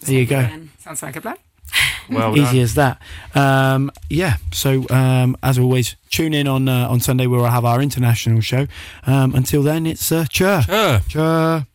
[0.00, 0.46] There you go.
[0.78, 1.36] Sounds like a plan.
[2.10, 3.00] well Easy as that.
[3.34, 4.36] Um, yeah.
[4.52, 8.40] So um, as always, tune in on uh, on Sunday where we'll have our international
[8.40, 8.66] show.
[9.06, 10.62] Um, until then, it's uh, chur.
[10.62, 11.00] Sure.
[11.08, 11.66] Chur.